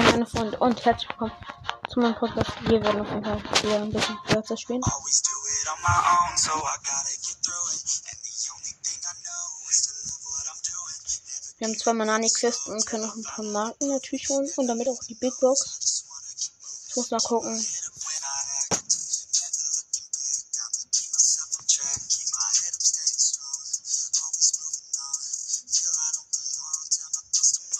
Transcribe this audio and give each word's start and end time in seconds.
willkommen, 0.00 0.20
meine 0.20 0.26
Freunde, 0.26 0.58
und 0.58 0.84
herzlich 0.84 1.08
willkommen 1.10 1.32
zu 1.88 2.00
meinem 2.00 2.14
Podcast. 2.14 2.50
Wir 2.62 2.82
werden 2.82 3.00
auf 3.02 3.08
jeden 3.10 3.24
Fall 3.24 3.42
wieder 3.62 3.82
ein 3.82 3.92
bisschen 3.92 4.18
Wörter 4.28 4.56
spielen. 4.56 4.80
Wir 11.58 11.68
haben 11.68 11.78
zwei 11.78 11.92
Manani-Quests 11.92 12.66
und 12.68 12.86
können 12.86 13.06
noch 13.06 13.14
ein 13.14 13.24
paar 13.24 13.44
Marken 13.44 13.88
natürlich 13.88 14.28
holen 14.30 14.50
und 14.56 14.66
damit 14.66 14.88
auch 14.88 15.00
die 15.06 15.14
Big 15.16 15.38
Box. 15.40 16.04
Ich 16.88 16.96
muss 16.96 17.10
mal 17.10 17.20
gucken. 17.20 17.66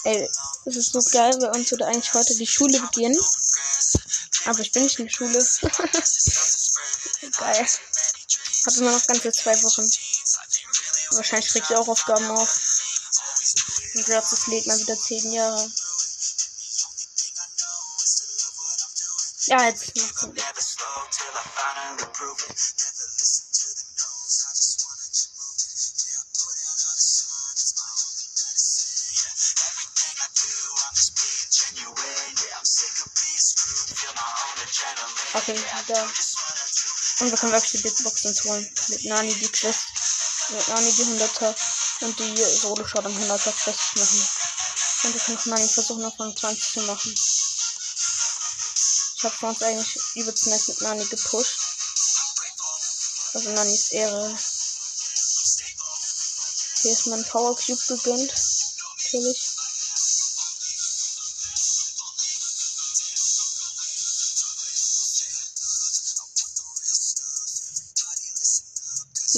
Ey, 0.05 0.29
es 0.67 0.77
ist 0.77 0.93
so 0.93 1.01
geil, 1.13 1.37
bei 1.41 1.49
uns 1.51 1.71
würde 1.71 1.87
eigentlich 1.87 2.13
heute 2.13 2.35
die 2.35 2.47
Schule 2.47 2.79
beginnen. 2.81 3.19
Aber 4.47 4.61
ich 4.61 4.73
bin 4.73 4.84
nicht 4.84 4.98
in 4.98 5.07
der 5.07 5.12
Schule. 5.12 5.39
geil. 7.39 7.67
Hatte 8.67 8.83
nur 8.83 8.93
noch 8.93 9.07
ganze 9.07 9.33
zwei 9.33 9.62
Wochen. 9.62 9.91
Wahrscheinlich 11.12 11.51
kriegt 11.51 11.70
ihr 11.70 11.81
auch 11.81 11.89
Aufgaben 11.89 12.31
auf. 12.31 12.61
Und 13.95 14.07
jetzt 14.07 14.33
das 14.33 14.47
lädt 14.47 14.67
mal 14.67 14.79
wieder 14.79 14.98
zehn 14.98 15.33
Jahre. 15.33 15.70
Ja, 19.47 19.67
jetzt 19.67 19.97
macht's 19.97 20.23
ein 20.23 20.34
Okay, 20.34 20.70
Und 37.21 37.31
wir 37.31 37.37
können 37.39 37.53
wirklich 37.53 37.73
die 37.73 37.89
Big 37.89 38.03
Box 38.03 38.25
uns 38.25 38.45
holen. 38.45 38.71
Mit 38.89 39.05
Nani 39.05 39.35
die 39.35 39.49
Quest. 39.49 39.81
Mit 40.51 40.69
Nani 40.69 40.91
die 40.93 41.05
100er. 41.05 41.55
Und 42.01 42.19
die 42.19 42.37
Solo-Shot 42.37 43.05
am 43.05 43.17
100er 43.17 43.53
Quest 43.53 43.97
machen. 43.97 44.29
Und 45.05 45.15
wir 45.15 45.21
können 45.21 45.39
auch 45.39 45.47
Nani 45.47 45.69
versuchen, 45.69 46.05
auf 46.05 46.19
Rang 46.19 46.37
20 46.37 46.73
zu 46.73 46.81
machen. 46.83 47.15
Ich 49.17 49.25
habe 49.25 49.37
vor 49.37 49.51
uns 49.51 49.63
eigentlich 49.63 50.01
übelst 50.15 50.47
nett 50.47 50.69
mit 50.69 50.81
Nani 50.81 51.05
gepusht. 51.05 51.59
Also 53.35 53.51
Nanis 53.51 53.93
Ehre. 53.93 54.37
Hier 56.83 56.93
ist 56.93 57.07
mein 57.07 57.25
Power 57.27 57.55
Cube 57.55 57.83
gegönnt. 57.87 58.33
Natürlich. 59.05 59.50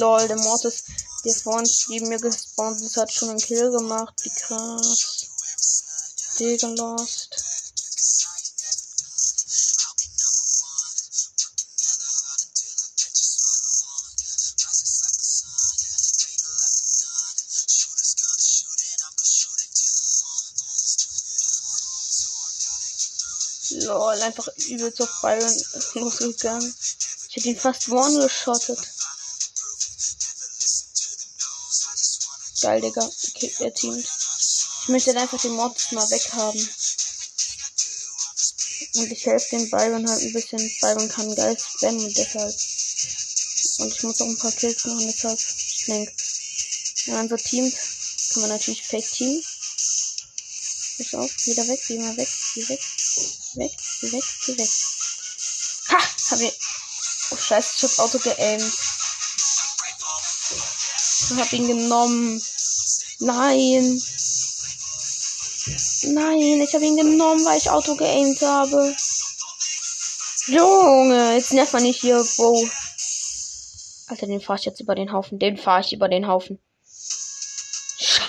Lol, 0.03 0.27
der 0.27 0.37
Mortis, 0.37 0.83
der 1.25 1.33
vor 1.33 1.59
uns 1.59 1.87
neben 1.87 2.09
mir 2.09 2.19
gespawnt 2.19 2.81
ist, 2.81 2.97
hat 2.97 3.13
schon 3.13 3.29
einen 3.31 3.39
Kill 3.39 3.71
gemacht. 3.71 4.15
Wie 4.25 4.31
krass. 4.31 5.29
Digga, 6.41 6.67
lost. 6.67 7.31
Lol, 23.71 24.21
einfach 24.23 24.49
übelst 24.67 25.01
auf 25.01 25.21
Byron 25.23 25.65
losgegangen. 25.95 26.75
Ich 27.29 27.37
hätte 27.37 27.49
ihn 27.51 27.57
fast 27.57 27.89
one-geschottet. 27.89 28.81
Geil, 32.63 32.81
Digga. 32.81 33.05
Okay, 33.05 33.53
er 33.59 33.75
teamt. 33.75 34.07
Ich 34.83 34.89
möchte 34.89 35.19
einfach 35.19 35.41
den 35.41 35.53
Mortis 35.53 35.91
mal 35.91 36.09
weghaben. 36.09 36.69
Und 38.95 39.11
ich 39.11 39.27
helfe 39.27 39.57
dem 39.57 39.69
Byron 39.69 40.09
halt 40.09 40.23
ein 40.23 40.33
bisschen. 40.33 40.77
Byron 40.81 41.09
kann 41.09 41.35
geil 41.35 41.59
spammen 41.59 42.15
deshalb. 42.15 42.55
Und 43.79 43.93
ich 43.93 44.03
muss 44.05 44.21
auch 44.21 44.27
ein 44.27 44.39
paar 44.39 44.53
Kills 44.53 44.85
machen, 44.85 45.07
deshalb. 45.09 45.41
Ich 45.41 45.85
denke, 45.87 46.13
wenn 47.07 47.15
man 47.15 47.29
so 47.29 47.37
teamt, 47.37 47.75
kann 48.33 48.43
man 48.43 48.51
natürlich 48.51 48.87
fake 48.87 49.11
teamen. 49.11 49.45
Pass 50.99 51.15
auf, 51.15 51.31
geh 51.45 51.55
da 51.55 51.67
weg, 51.67 51.81
geh 51.89 51.99
mal 51.99 52.17
weg, 52.17 52.29
geh 52.55 52.69
weg. 52.69 52.81
Weg, 53.55 53.73
geh 54.01 54.13
weg, 54.13 54.25
geh 54.47 54.59
weg. 54.59 54.71
Ha! 55.89 55.99
Hab 56.31 56.41
ich. 56.41 56.53
Oh 57.31 57.37
scheiße, 57.37 57.75
ich 57.77 57.83
hab 57.83 57.99
Auto 57.99 58.19
geaimt. 58.19 58.73
Ich 61.31 61.39
hab 61.39 61.53
ihn 61.53 61.67
genommen. 61.67 62.43
Nein. 63.21 64.03
Nein, 66.05 66.61
ich 66.61 66.75
habe 66.75 66.85
ihn 66.85 66.97
genommen, 66.97 67.45
weil 67.45 67.59
ich 67.59 67.71
Auto 67.71 67.95
geaimt 67.95 68.43
habe. 68.43 68.95
Junge, 70.47 71.35
jetzt 71.35 71.53
nervt 71.53 71.73
man 71.73 71.85
nicht 71.85 72.01
hier, 72.01 72.25
Bro. 72.37 72.69
Alter, 74.09 74.27
den 74.27 74.41
fahr 74.41 74.57
ich 74.57 74.65
jetzt 74.65 74.81
über 74.81 74.95
den 74.95 75.13
Haufen. 75.13 75.39
Den 75.39 75.57
fahr 75.57 75.81
ich 75.81 75.93
über 75.93 76.09
den 76.09 76.27
Haufen. 76.27 76.59
Scheiße. 77.99 78.27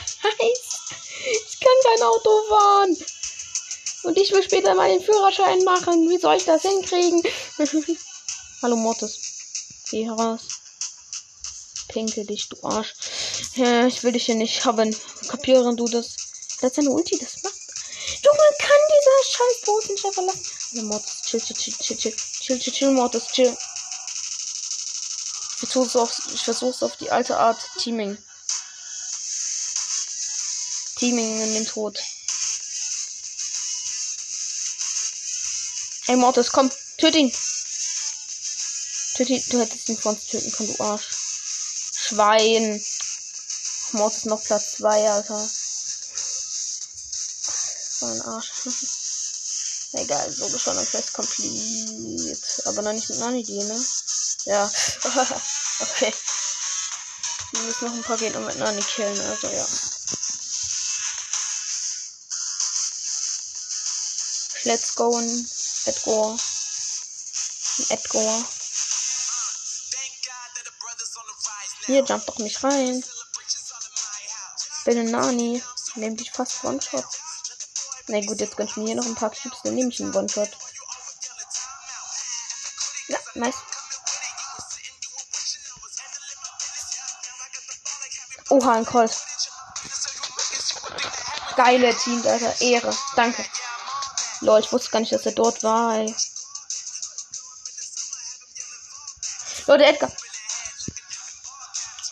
Ich 1.47 1.59
kann 1.59 1.73
kein 1.83 2.03
Auto 2.03 2.29
fahren. 2.49 2.97
Und 4.03 4.17
ich 4.17 4.31
will 4.31 4.43
später 4.43 4.75
mal 4.75 4.89
den 4.89 5.01
Führerschein 5.01 5.63
machen. 5.63 6.09
Wie 6.09 6.19
soll 6.19 6.35
ich 6.35 6.45
das 6.45 6.61
hinkriegen? 6.61 7.23
Hallo 8.61 8.75
Mortis. 8.75 9.19
Geh 9.89 10.05
heraus. 10.05 10.62
Pinkel 11.93 12.25
dich, 12.25 12.49
du 12.49 12.57
Arsch. 12.63 12.95
Ja, 13.53 13.85
ich 13.85 14.01
will 14.01 14.13
dich 14.13 14.25
hier 14.25 14.33
nicht 14.33 14.65
haben. 14.65 14.95
Kapieren 15.27 15.77
du 15.77 15.87
das? 15.87 16.15
Das 16.59 16.73
seine 16.73 16.89
Ulti, 16.89 17.19
das 17.19 17.43
macht. 17.43 17.53
Junge, 18.23 18.43
kann 18.57 18.81
dieser 18.89 19.31
scheiß 19.31 19.61
Boot 19.65 19.89
nicht 19.89 20.03
einfach 20.03 20.23
lassen. 20.23 20.45
Also 20.71 20.85
Mortis, 20.87 21.21
chill, 21.23 21.39
chill, 21.39 21.55
chill, 21.55 21.73
chill, 21.77 21.97
chill, 21.97 22.15
chill, 22.39 22.59
chill, 22.59 22.73
chill, 22.73 22.91
Mortis, 22.91 23.27
chill. 23.27 23.55
Ich 25.61 25.69
versuch's 25.69 25.95
auf, 25.95 26.19
ich 26.33 26.41
versuch's 26.41 26.81
auf 26.81 26.95
die 26.97 27.11
alte 27.11 27.37
Art 27.37 27.59
Teaming. 27.77 28.17
Teaming 30.97 31.41
in 31.41 31.53
den 31.53 31.67
Tod. 31.67 31.99
Ey, 36.07 36.15
Mortis, 36.15 36.51
komm, 36.51 36.71
töt 36.97 37.15
ihn. 37.15 37.31
Töt 39.15 39.29
ihn, 39.29 39.43
du 39.49 39.59
hättest 39.59 39.89
ihn 39.89 39.97
vor 39.97 40.13
uns 40.13 40.25
töten 40.25 40.51
können, 40.51 40.75
du 40.75 40.83
Arsch. 40.83 41.32
Schwein. 42.13 42.79
Mortis 43.93 44.25
noch 44.25 44.43
Platz 44.43 44.77
2, 44.77 45.09
Alter. 45.09 45.49
So 47.99 48.05
ein 48.05 48.21
Arsch. 48.21 48.51
Egal, 49.93 50.31
so 50.31 50.57
schon 50.57 50.77
ein 50.77 50.85
Quest 50.85 51.13
complete. 51.13 52.65
Aber 52.65 52.81
noch 52.81 52.93
nicht 52.93 53.09
mit 53.09 53.19
Nani 53.19 53.43
die, 53.43 53.63
ne? 53.63 53.85
Ja. 54.45 54.65
okay. 55.79 56.13
Wir 57.51 57.61
müssen 57.61 57.85
noch 57.85 57.93
ein 57.93 58.03
paar 58.03 58.17
gehen 58.17 58.35
und 58.35 58.45
mit 58.45 58.57
Nani 58.57 58.81
killen, 58.81 59.19
also 59.19 59.47
ja. 59.47 59.67
Let's 64.65 64.95
go 64.95 65.19
in 65.19 65.49
Edgar. 65.85 66.39
Edgar. 67.89 68.45
Hier, 71.85 72.03
jump 72.03 72.25
doch 72.25 72.37
nicht 72.37 72.63
rein. 72.63 73.03
Bin 74.85 74.99
ein 74.99 75.11
Nani. 75.11 75.63
Nehm 75.95 76.17
dich 76.17 76.31
fast 76.31 76.63
One-Shot. 76.63 77.05
Na 78.07 78.19
gut, 78.21 78.39
jetzt 78.39 78.57
gönn 78.57 78.67
ich 78.67 78.75
mir 78.75 78.85
hier 78.85 78.95
noch 78.95 79.05
ein 79.05 79.15
paar 79.15 79.29
Cubes, 79.29 79.59
dann 79.63 79.75
nehme 79.75 79.89
ich 79.89 80.01
einen 80.01 80.15
One-Shot. 80.15 80.49
Ja, 83.07 83.19
nice. 83.35 83.55
Oha, 88.49 88.73
ein 88.73 88.85
Colt. 88.85 89.15
Geile 91.55 91.95
Team, 91.95 92.25
Alter. 92.25 92.61
Ehre. 92.61 92.95
Danke. 93.15 93.45
Lol, 94.41 94.59
ich 94.59 94.71
wusste 94.71 94.89
gar 94.89 94.99
nicht, 94.99 95.11
dass 95.11 95.25
er 95.25 95.31
dort 95.31 95.63
war, 95.63 95.95
ey. 95.95 96.15
Leute, 99.67 99.85
Edgar. 99.85 100.11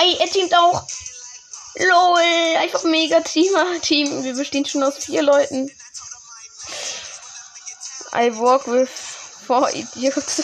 Ey, 0.01 0.18
er 0.19 0.27
teamt 0.27 0.56
auch. 0.56 0.88
LOL, 1.75 2.57
einfach 2.57 2.83
mega 2.83 3.19
Teamer. 3.21 3.80
Team. 3.81 4.24
Wir 4.24 4.33
bestehen 4.33 4.65
schon 4.65 4.83
aus 4.83 4.98
vier 4.98 5.21
Leuten. 5.21 5.71
I 8.13 8.31
walk 8.38 8.68
with 8.68 8.89
four 8.89 9.69
idiots. 9.69 10.44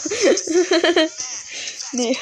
nee. 1.92 2.18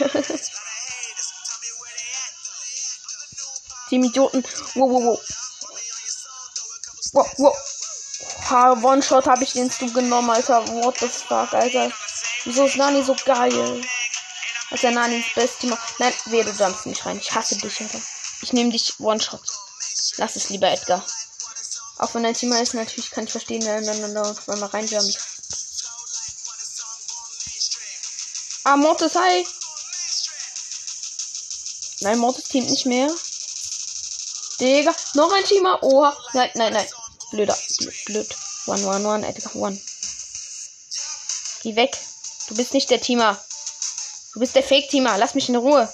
Team 3.90 4.04
Idioten. 4.04 4.44
Wow, 4.74 4.90
wow, 4.90 5.04
wow. 5.04 5.20
Wow, 7.14 7.28
wow. 7.38 7.56
Ha, 8.50 8.72
One-Shot 8.82 9.28
habe 9.28 9.44
ich 9.44 9.54
den 9.54 9.72
du 9.80 9.92
genommen, 9.94 10.30
Alter. 10.30 10.68
What 10.70 11.00
the 11.00 11.08
fuck, 11.08 11.54
Alter. 11.54 11.92
Wieso 12.46 12.66
ist 12.66 12.78
Nani 12.78 13.04
so 13.04 13.16
geil? 13.26 13.82
Als 14.72 14.82
der 14.82 14.92
Nani 14.92 15.24
das 15.24 15.34
Beste 15.36 15.68
macht. 15.68 16.00
Nein, 16.00 16.14
weh, 16.26 16.44
du 16.44 16.52
jumpst 16.52 16.86
nicht 16.86 17.06
rein. 17.06 17.20
Ich 17.20 17.34
hasse 17.34 17.56
dich, 17.58 17.82
Alter. 17.82 18.02
Ich 18.42 18.54
nehme 18.54 18.72
dich 18.72 19.00
One-Shot. 19.00 19.42
Lass 20.18 20.36
es 20.36 20.50
lieber, 20.50 20.70
Edgar. 20.70 21.06
Auch 21.98 22.14
wenn 22.14 22.24
dein 22.24 22.34
Team 22.34 22.52
ist, 22.54 22.74
natürlich 22.74 23.12
kann 23.12 23.26
ich 23.26 23.32
verstehen, 23.32 23.66
wenn 23.66 23.86
man 23.86 24.14
mal 24.14 24.68
reinjumpt. 24.68 25.18
Ah, 28.64 28.76
Mortis, 28.76 29.16
hi. 29.16 29.48
Nein, 32.02 32.18
Mortis 32.18 32.46
teamt 32.46 32.70
nicht 32.70 32.86
mehr. 32.86 33.10
Digga, 34.60 34.96
noch 35.14 35.32
ein 35.32 35.44
Teamer. 35.44 35.82
Oha. 35.84 36.18
Nein, 36.34 36.50
nein, 36.56 36.74
nein. 36.74 36.88
Blöder. 37.32 37.58
Blöd. 37.78 38.06
blöd. 38.06 38.36
One, 38.66 38.86
one, 38.86 39.08
one. 39.08 39.28
Edgar, 39.28 39.56
one. 39.56 39.80
Geh 41.62 41.76
weg. 41.76 41.98
Du 42.48 42.56
bist 42.56 42.74
nicht 42.74 42.90
der 42.90 43.02
Teamer. 43.02 43.44
Du 44.36 44.42
bist 44.42 44.54
der 44.54 44.64
Fake-Teamer. 44.64 45.18
Lass 45.18 45.34
mich 45.34 45.48
in 45.48 45.56
Ruhe. 45.56 45.88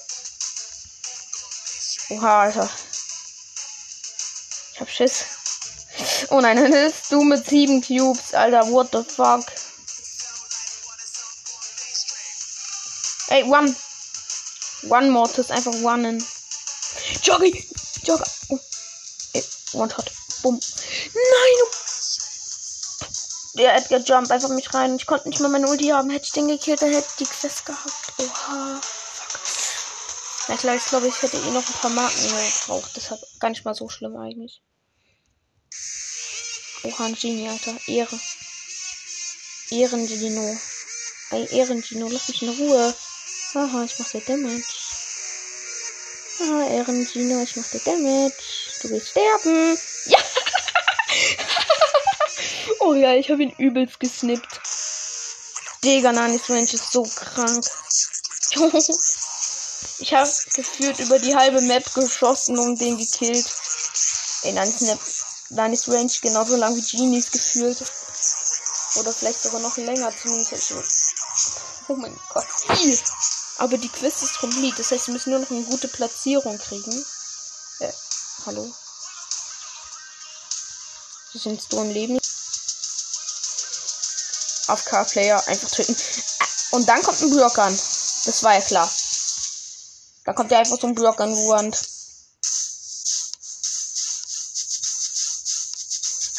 Oha, 2.10 2.42
Alter. 2.42 2.68
Ich 4.74 4.80
hab 4.80 4.90
Schiss. 4.90 5.26
Oh 6.30 6.42
nein, 6.42 6.58
dann 6.58 6.74
ist 6.74 7.12
du 7.12 7.24
mit 7.24 7.48
sieben 7.48 7.84
Cubes, 7.84 8.34
Alter. 8.34 8.66
What 8.72 8.90
the 8.94 9.04
fuck? 9.04 9.46
Ey, 13.28 13.44
one. 13.44 13.76
One 14.90 15.12
Mortis, 15.12 15.52
einfach 15.52 15.74
one. 15.84 16.18
Joggy! 17.22 17.64
Jogger! 18.04 18.26
Oh. 18.50 18.60
Ey, 19.34 19.44
one 19.74 19.92
shot. 19.92 20.12
Bumm. 20.42 20.60
Nein! 21.14 21.81
Der 23.56 23.76
Edgar 23.76 24.00
jump 24.00 24.32
einfach 24.32 24.50
mich 24.50 24.74
rein. 24.74 24.96
Ich 24.96 25.06
konnte 25.06 25.28
nicht 25.30 25.42
mal 25.42 25.50
meine 25.50 25.68
Ulti 25.68 25.88
haben. 25.88 26.10
Hätte 26.10 26.26
ich 26.26 26.32
den 26.32 26.48
gekillt, 26.48 26.82
dann 26.82 26.94
hätte 26.94 27.08
ich 27.10 27.16
die 27.18 27.32
Quest 27.32 27.66
gehabt. 27.66 28.14
Oha. 28.18 28.80
Fuck. 28.82 30.50
Ja, 30.50 30.58
klar, 30.58 30.76
ich 30.76 30.86
glaube, 30.86 31.08
ich 31.08 31.22
hätte 31.22 31.38
eh 31.38 31.52
noch 31.52 31.68
ein 31.68 31.74
paar 31.82 31.92
Marken 31.92 32.22
gebraucht. 32.22 32.92
Deshalb 32.96 33.22
gar 33.40 33.50
nicht 33.50 33.66
mal 33.66 33.76
so 33.76 33.90
schlimm 33.90 34.16
eigentlich. 34.16 34.62
Oha, 36.84 37.06
ein 37.06 37.16
Genie, 37.16 37.50
Alter. 37.50 37.78
Ehre. 37.88 38.20
Ehrengino. 39.70 40.58
Ey, 41.30 41.48
Ehrengino, 41.52 42.10
lass 42.10 42.28
mich 42.28 42.42
in 42.42 42.50
Ruhe. 42.50 42.94
Haha, 43.54 43.84
ich 43.84 43.98
mach 44.00 44.10
dir 44.10 44.22
Damage. 44.22 44.64
Haha, 46.40 46.68
Ehrengino, 46.70 47.42
ich 47.42 47.56
mach 47.56 47.68
dir 47.68 47.80
Damage. 47.80 48.34
Du 48.82 48.90
willst 48.90 49.10
sterben. 49.10 49.78
Oh 52.84 52.96
ja, 52.96 53.14
ich 53.14 53.30
habe 53.30 53.44
ihn 53.44 53.54
übelst 53.60 54.00
gesnippt. 54.00 54.60
Digga, 55.84 56.12
Nanis 56.12 56.50
Mensch 56.50 56.74
ist 56.74 56.92
so 56.92 57.04
krank. 57.04 57.64
ich 60.00 60.14
habe 60.14 60.30
gefühlt 60.56 60.98
über 61.00 61.20
die 61.20 61.36
halbe 61.36 61.62
Map 61.62 61.94
geschossen 61.94 62.58
und 62.58 62.82
den 62.82 62.98
gekillt. 62.98 63.46
Ey, 64.42 64.54
Nanis, 64.54 64.82
Nanis 65.50 65.88
Range 65.90 66.12
genauso 66.24 66.56
lang 66.56 66.76
wie 66.76 66.82
Genies 66.82 67.30
gefühlt. 67.30 67.78
Oder 68.96 69.14
vielleicht 69.14 69.44
sogar 69.44 69.62
noch 69.62 69.78
länger, 69.78 70.12
zumindest. 70.18 70.74
Oh 71.88 71.96
mein 71.96 72.20
Gott. 72.34 72.48
Aber 73.60 73.78
die 73.78 73.90
Quiz 73.90 74.24
ist 74.24 74.40
komplett. 74.40 74.80
Das 74.80 74.92
heißt, 74.92 75.06
wir 75.06 75.14
müssen 75.14 75.30
nur 75.30 75.40
noch 75.40 75.52
eine 75.52 75.64
gute 75.66 75.88
Platzierung 75.88 76.58
kriegen. 76.58 77.06
Äh, 77.80 77.92
hallo? 78.48 78.74
Sie 81.32 81.38
sind 81.38 81.62
so 81.62 81.80
im 81.82 81.92
Leben. 81.92 82.21
Auf 84.68 84.86
Car-Player 84.86 85.48
einfach 85.48 85.70
töten. 85.72 85.96
Und 86.72 86.88
dann 86.88 87.02
kommt 87.04 87.22
ein 87.22 87.30
Block 87.32 87.58
an. 87.58 87.78
Das 88.26 88.44
war 88.44 88.54
ja 88.54 88.62
klar. 88.62 88.92
Da 90.24 90.34
kommt 90.34 90.52
ja 90.52 90.60
einfach 90.60 90.80
so 90.80 90.88
ein 90.88 90.96
Block 90.96 91.20
an 91.20 91.34
Wand. 91.34 91.78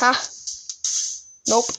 Ha. 0.01 0.17
Nope. 1.47 1.73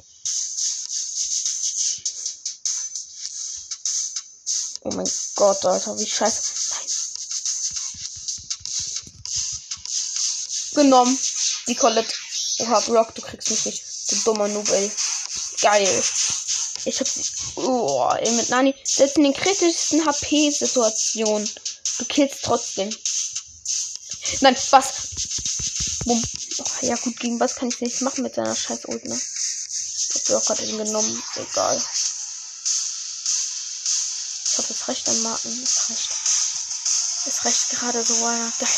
Oh 4.82 4.92
mein 4.92 5.10
Gott, 5.36 5.66
Alter, 5.66 5.98
wie 5.98 6.06
scheiße. 6.06 6.54
Genommen. 10.76 11.20
Die 11.68 11.76
Colette. 11.76 12.14
Oha, 12.60 12.80
Brock, 12.82 13.16
du 13.16 13.22
kriegst 13.22 13.50
mich 13.50 13.66
nicht. 13.66 13.84
Du 14.10 14.16
dummer 14.26 14.48
Noob, 14.48 14.70
ey. 14.70 14.92
Geil. 15.62 16.04
Ich 16.86 17.00
hab. 17.00 17.08
Oh, 17.56 18.10
ey, 18.20 18.32
mit 18.32 18.50
Nani. 18.50 18.76
Selbst 18.84 19.18
in 19.18 19.24
den 19.24 19.34
kritischsten 19.34 20.06
HP-Situationen. 20.06 21.50
Du 22.00 22.06
killst 22.06 22.44
trotzdem. 22.44 22.90
Nein, 24.42 24.58
was? 24.72 24.92
Bumm. 26.06 26.24
Oh, 26.60 26.86
ja, 26.86 26.96
gut, 26.96 27.20
gegen 27.20 27.40
was 27.40 27.56
kann 27.56 27.70
ich 27.70 27.80
nicht 27.80 28.02
machen 28.02 28.24
mit 28.24 28.36
seiner 28.36 28.56
scheiß 28.56 28.86
Ult, 28.86 29.06
ne? 29.06 29.20
Brock 30.28 30.50
hat 30.50 30.62
ihn 30.62 30.78
genommen. 30.78 31.24
Egal. 31.36 31.78
Ich 34.46 34.58
hoffe, 34.58 34.74
es 34.74 34.88
reicht 34.88 35.08
an 35.10 35.22
Marken. 35.22 35.64
Es 35.64 35.90
reicht. 35.90 36.10
Es 37.26 37.46
reicht 37.46 37.70
gerade 37.70 38.04
so. 38.04 38.14
Ja. 38.14 38.54
Geil. 38.60 38.70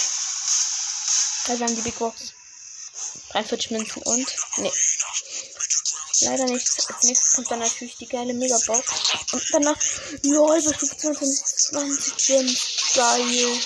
Geil, 1.46 1.60
wir 1.60 1.66
haben 1.68 1.76
die 1.76 1.82
Big 1.82 1.98
Box. 2.00 2.34
43 3.30 3.72
Münzen 3.72 4.02
und. 4.04 4.36
Nee. 4.58 4.72
Leider 6.22 6.46
nicht. 6.46 6.68
Als 6.88 7.04
nächstes 7.04 7.34
kommt 7.34 7.52
dann 7.52 7.60
natürlich 7.60 7.98
die 7.98 8.08
geile 8.08 8.34
Megabox. 8.34 8.84
Und 9.32 9.44
danach. 9.52 9.78
LOL, 10.24 10.62
bis 10.62 10.94
25, 10.98 11.58
20 11.58 12.28
Gems. 12.28 12.94
Geil. 12.96 13.62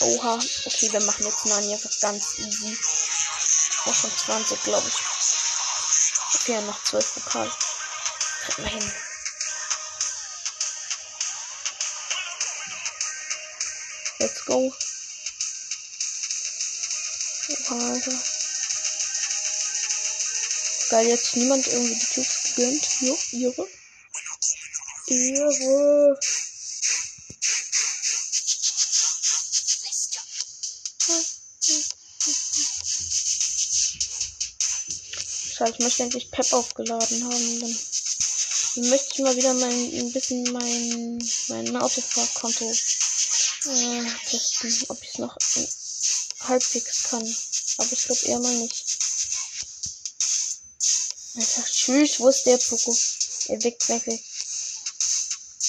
Oha. 0.00 0.34
Okay, 0.64 0.92
wir 0.92 1.00
machen 1.02 1.26
jetzt 1.26 1.46
Nani 1.46 1.74
einfach 1.74 2.00
ganz 2.00 2.38
easy. 2.38 2.78
Noch 3.84 3.94
schon 3.94 4.16
20, 4.16 4.62
glaube 4.62 4.88
ich. 4.88 4.94
Okay, 6.40 6.60
noch 6.62 6.84
12 6.84 7.14
Pokal. 7.14 7.50
Kriegen 8.46 8.64
wir 8.64 8.70
hin. 8.70 8.92
Let's 14.20 14.44
go. 14.46 14.72
Oha, 17.48 17.92
Alter. 17.92 18.37
Geil, 20.90 21.06
jetzt 21.06 21.36
niemand 21.36 21.66
irgendwie 21.66 21.94
die 21.94 22.06
Tubes 22.06 22.54
gegönnt. 22.54 22.88
Jo, 23.00 23.18
ihre. 23.32 23.68
Ihre. 25.06 26.18
Scheiße, 35.58 35.72
ich 35.72 35.78
möchte 35.80 36.02
endlich 36.04 36.30
Pep 36.30 36.52
aufgeladen 36.52 37.24
haben. 37.24 37.60
Dann 37.60 38.88
möchte 38.88 39.08
ich 39.12 39.18
mal 39.18 39.36
wieder 39.36 39.54
mein, 39.54 39.92
ein 39.92 40.12
bisschen 40.12 40.42
mein, 40.52 41.18
mein 41.48 41.76
Autofahrkonto 41.76 42.70
äh, 42.70 44.04
testen, 44.30 44.84
ob 44.88 45.02
ich 45.02 45.10
es 45.10 45.18
noch 45.18 45.36
halbwegs 46.40 47.02
kann. 47.10 47.36
Aber 47.78 47.92
ich 47.92 48.04
glaube 48.04 48.26
eher 48.26 48.38
mal 48.38 48.54
nicht. 48.54 48.87
Alter, 51.38 51.64
tschüss, 51.64 52.18
wo 52.18 52.28
ist 52.30 52.46
der 52.46 52.58
Poko? 52.58 52.92
Er 53.46 53.62
weg, 53.62 53.78
weg, 53.88 54.04
weg. 54.08 54.24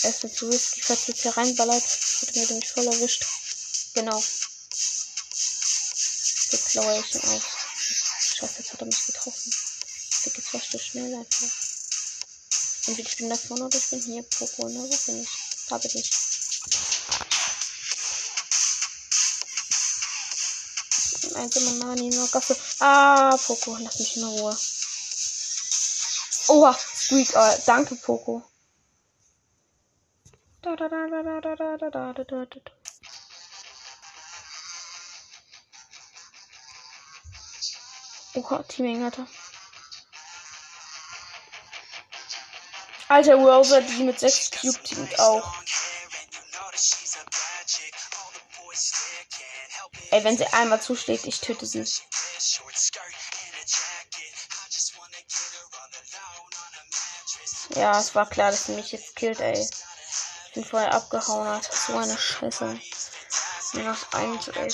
Er 0.02 0.10
ist 0.10 0.36
zu 0.36 0.48
risky, 0.48 0.82
falls 0.82 1.06
jetzt 1.06 1.22
hier 1.22 1.38
reinballert. 1.38 1.84
Hat 1.84 2.36
mir 2.36 2.48
nämlich 2.48 2.72
voll 2.72 2.88
erwischt. 2.88 3.24
Genau. 3.94 4.18
Jetzt 6.52 6.70
klaue 6.72 7.00
ich 7.00 7.14
ihn 7.14 7.22
auf. 7.22 7.44
Scheiße, 8.20 8.56
jetzt 8.58 8.74
hat 8.74 8.82
er 8.82 8.88
mich 8.88 9.06
getroffen. 9.06 9.54
Der 10.26 10.34
geht 10.34 10.46
zwar 10.46 10.62
so 10.72 10.80
schnell 10.80 11.14
einfach. 11.14 11.52
Entweder 12.88 13.08
ich 13.08 13.18
bin 13.18 13.30
da 13.30 13.36
vorne 13.36 13.66
oder 13.66 13.78
ich 13.78 13.90
bin 13.92 14.02
hier 14.02 14.24
Poko, 14.24 14.68
ne? 14.70 14.80
Wo 14.80 14.98
bin 15.06 15.22
ich? 15.22 15.30
Da 15.68 15.78
bin 15.78 15.92
ich. 15.94 16.10
einzelne 21.36 21.78
Nani 21.78 22.10
nur 22.10 22.28
Gasse. 22.30 22.58
Ah, 22.80 23.38
Poco, 23.38 23.78
lass 23.78 24.00
mich 24.00 24.18
in 24.18 24.24
Ruhe. 24.24 24.58
Oha, 26.50 26.74
Squeak, 26.74 27.36
äh, 27.36 27.58
danke, 27.68 27.96
Poco. 27.96 28.42
Da, 30.64 30.76
da, 30.76 30.88
da, 30.90 31.08
da, 31.08 31.22
da, 31.22 31.56
da, 31.56 31.78
da, 31.78 31.90
da, 31.90 32.14
da, 32.14 32.24
da, 32.24 32.46
da. 32.46 32.72
Oha, 38.34 38.64
Teaming, 38.64 39.04
Alter. 39.04 39.28
Alter, 43.10 43.36
Rosa, 43.36 43.82
die 43.82 44.04
mit 44.04 44.20
6 44.20 44.52
Cube 44.52 44.84
teamt 44.84 45.20
auch. 45.20 45.54
Ey, 50.12 50.24
wenn 50.24 50.38
sie 50.38 50.48
einmal 50.48 50.82
zuschlägt, 50.82 51.26
ich 51.26 51.42
töte 51.42 51.68
sie. 51.68 51.86
Ja, 57.80 57.98
es 57.98 58.14
war 58.14 58.28
klar, 58.28 58.52
dass 58.52 58.66
sie 58.66 58.74
mich 58.74 58.92
jetzt 58.92 59.16
killt, 59.16 59.40
ey. 59.40 59.58
Ich 59.58 60.54
bin 60.54 60.66
vorher 60.66 60.94
abgehauen, 60.94 61.48
hat. 61.48 61.74
So 61.74 61.96
eine 61.96 62.18
Scheiße. 62.18 62.78
Nur 63.74 63.84
noch 63.84 64.12
eins, 64.12 64.50
ey. 64.50 64.68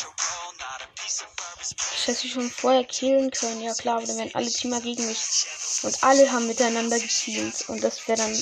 Ich 1.98 2.08
hätte 2.08 2.28
schon 2.28 2.50
vorher 2.50 2.84
killen 2.84 3.30
können, 3.30 3.62
ja 3.62 3.76
klar, 3.76 3.98
aber 3.98 4.08
dann 4.08 4.18
wären 4.18 4.34
alle 4.34 4.52
Teamer 4.52 4.82
gegen 4.82 5.06
mich. 5.06 5.46
Und 5.84 6.04
alle 6.04 6.32
haben 6.32 6.48
miteinander 6.48 6.98
geteamt. 6.98 7.70
Und 7.70 7.84
das 7.84 8.08
wäre 8.08 8.18
dann 8.18 8.36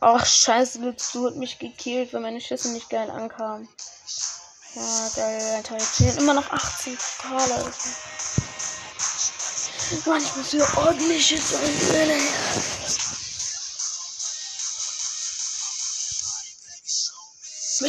Ach, 0.00 0.24
scheiße, 0.24 0.78
Lutzu 0.80 1.26
hat 1.26 1.36
mich 1.36 1.58
gekillt, 1.58 2.12
weil 2.12 2.20
meine 2.20 2.40
Schüsse 2.40 2.68
nicht 2.68 2.90
geil 2.90 3.10
ankamen. 3.10 3.66
Ja, 4.74 5.10
geil, 5.16 5.42
Alter. 5.56 5.78
Jetzt 5.78 5.96
sind 5.96 6.18
immer 6.18 6.34
noch 6.34 6.48
18 6.50 6.96
Pokale. 6.96 7.54
Also. 7.54 7.90
Mann, 10.04 10.22
ich 10.22 10.36
muss 10.36 10.50
hier 10.50 10.68
ordentlich 10.76 11.26
Schüsse. 11.26 11.58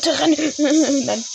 Bitte 0.08 0.20
rennen. 0.20 1.06
Nein. 1.06 1.26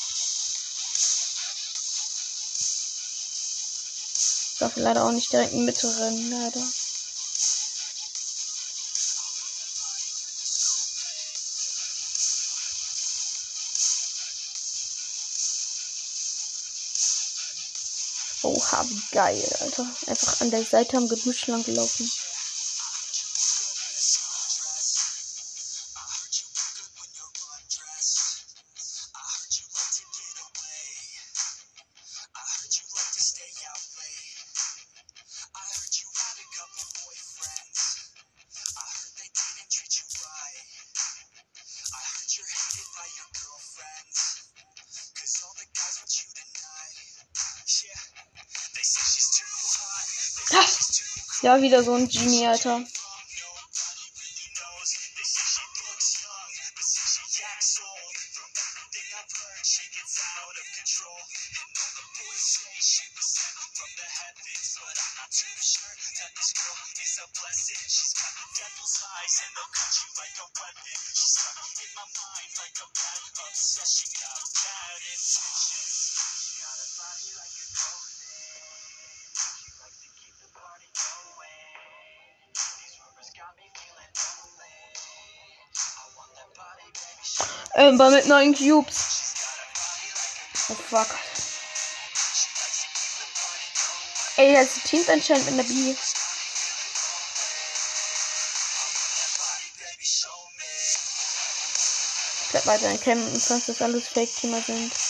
Ich 4.14 4.58
darf 4.58 4.76
leider 4.76 5.04
auch 5.04 5.12
nicht 5.12 5.30
direkt 5.32 5.52
in 5.52 5.64
Mitte 5.64 5.86
rennen, 5.98 6.30
leider. 6.30 6.62
Oha, 18.42 18.86
geil, 19.10 19.56
Alter. 19.60 19.86
Einfach 20.06 20.40
an 20.40 20.50
der 20.50 20.64
Seite 20.64 20.96
am 20.96 21.08
Gebüsch 21.08 21.46
lang 21.46 21.62
gelaufen. 21.64 22.10
Ja, 51.42 51.60
wieder 51.60 51.82
so 51.82 51.94
ein 51.94 52.08
Genie, 52.08 52.46
Alter. 52.46 52.82
Amber 87.92 88.08
mit 88.08 88.26
neun 88.26 88.54
Cubes. 88.54 89.34
Oh 90.70 90.74
fuck. 90.74 91.08
Ey, 94.38 94.54
das 94.54 94.82
Teams 94.84 95.10
anscheinend 95.10 95.46
in 95.48 95.58
der 95.58 95.64
B. 95.64 95.90
Ich 95.90 95.98
bleib 102.50 102.66
weiter 102.66 102.88
in 102.88 103.00
Campen, 103.02 103.40
falls 103.40 103.66
das 103.66 103.82
alles 103.82 104.08
Fake-Teamer 104.08 104.62
sind. 104.62 105.01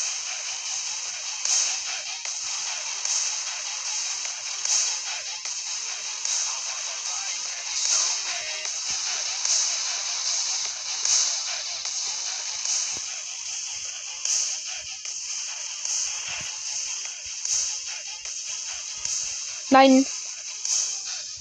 Nein. 19.82 20.06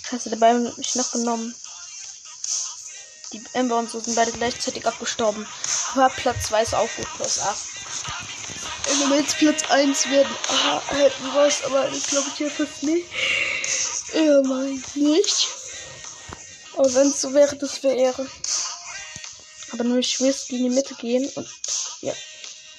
Scheiße, 0.10 0.32
der 0.32 0.38
Ball 0.38 0.66
hat 0.66 0.78
mich 0.80 0.96
noch 0.96 1.12
genommen. 1.12 1.54
Die 3.34 3.44
Ember 3.54 3.78
und 3.78 3.92
so 3.92 4.00
sind 4.00 4.16
beide 4.16 4.32
gleichzeitig 4.32 4.88
abgestorben. 4.88 5.46
Aber 5.94 6.10
Platz 6.10 6.48
2 6.48 6.64
ist 6.64 6.74
auch 6.74 6.90
gut, 6.96 7.06
plus 7.18 7.40
8. 7.40 7.60
Wenn 8.86 9.10
wir 9.12 9.20
jetzt 9.20 9.38
Platz 9.38 9.70
1 9.70 10.10
werden, 10.10 10.36
aha, 10.48 10.82
hätten 10.88 11.24
wir 11.24 11.36
was, 11.36 11.64
aber 11.66 11.88
ich 11.92 12.08
glaube 12.08 12.30
ich 12.30 12.38
hier 12.38 12.50
fast 12.50 12.82
nicht. 12.82 13.06
Er 14.14 14.42
meint 14.42 14.96
nicht. 14.96 15.48
Aber 16.78 16.92
wenn 16.96 17.10
es 17.10 17.22
so 17.22 17.36
wäre, 17.36 17.56
das 17.58 17.84
wäre 17.84 17.96
Ehre. 17.96 18.28
Aber 19.72 19.84
nur 19.84 20.00
ich 20.00 20.20
will 20.20 20.36
in 20.50 20.64
die 20.64 20.70
Mitte 20.70 20.96
gehen 20.96 21.30
und 21.36 21.48
ja, 22.02 22.14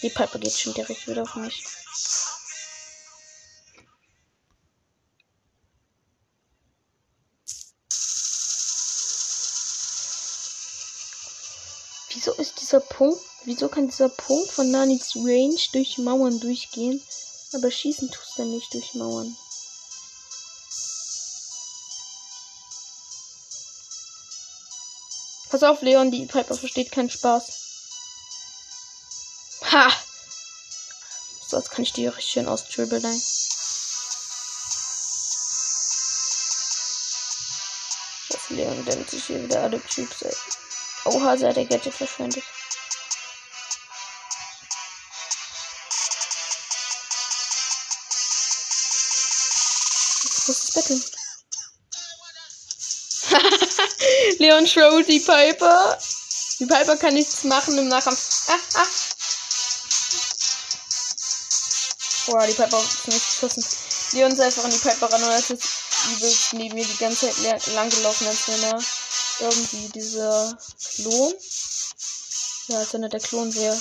die 0.02 0.10
Piper 0.10 0.40
geht 0.40 0.58
schon 0.58 0.74
direkt 0.74 1.06
wieder 1.06 1.22
auf 1.22 1.36
mich. 1.36 1.62
Punkt, 12.82 13.20
wieso 13.44 13.68
kann 13.68 13.88
dieser 13.88 14.08
Punkt 14.08 14.50
von 14.50 14.70
Nanis 14.70 15.16
Range 15.16 15.58
durch 15.72 15.98
Mauern 15.98 16.38
durchgehen, 16.40 17.02
aber 17.54 17.70
schießen 17.70 18.10
tust 18.10 18.38
er 18.38 18.44
nicht 18.44 18.72
durch 18.74 18.94
Mauern? 18.94 19.36
Pass 25.50 25.62
auf, 25.64 25.82
Leon, 25.82 26.10
die 26.10 26.24
Piper 26.24 26.54
versteht 26.54 26.90
keinen 26.92 27.10
Spaß. 27.10 27.52
Ha! 29.70 29.92
So, 31.46 31.58
jetzt 31.58 31.70
kann 31.70 31.82
ich 31.82 31.92
die 31.92 32.06
richtig 32.06 32.32
schön 32.32 32.48
aus 32.48 32.62
austribbeln. 32.62 33.02
Das 38.30 38.48
Leon 38.48 38.84
denkt 38.86 39.10
sich 39.10 39.26
hier 39.26 39.42
wieder 39.42 39.62
alle 39.62 39.78
Typs, 39.82 40.22
ey. 40.22 40.34
Oha, 41.04 41.36
sie 41.36 41.52
der 41.52 41.66
Gadget 41.66 41.92
verschwendet. 41.92 42.44
Betteln. 50.74 51.02
Leon 54.38 54.66
Schroll, 54.66 55.04
die 55.04 55.20
Piper. 55.20 55.98
Die 56.58 56.66
Piper 56.66 56.96
kann 56.96 57.14
nichts 57.14 57.44
machen 57.44 57.78
im 57.78 57.88
Nachkampf. 57.88 58.48
Ah, 58.48 58.58
ah. 58.74 58.86
Boah, 62.26 62.46
die 62.46 62.54
Piper 62.54 62.78
ist 62.78 63.08
nicht 63.08 63.26
geschossen. 63.26 63.64
Leon 64.12 64.32
ist 64.32 64.40
einfach 64.40 64.64
an 64.64 64.70
die 64.70 64.78
Piper 64.78 65.10
ran 65.10 65.24
und 65.24 65.30
es 65.30 65.50
ist 65.50 65.68
übelst 66.12 66.52
neben 66.52 66.74
mir 66.74 66.84
die 66.84 66.96
ganze 66.98 67.30
Zeit 67.30 67.66
lang 67.68 67.90
gelaufen, 67.90 68.26
als 68.26 68.48
wenn 68.48 68.62
er 68.62 68.82
irgendwie 69.40 69.88
dieser 69.88 70.58
Klon. 70.94 71.34
Ja, 72.68 72.78
als 72.78 72.92
wenn 72.92 73.02
er 73.02 73.08
der 73.08 73.20
Klon 73.20 73.54
wäre. 73.54 73.80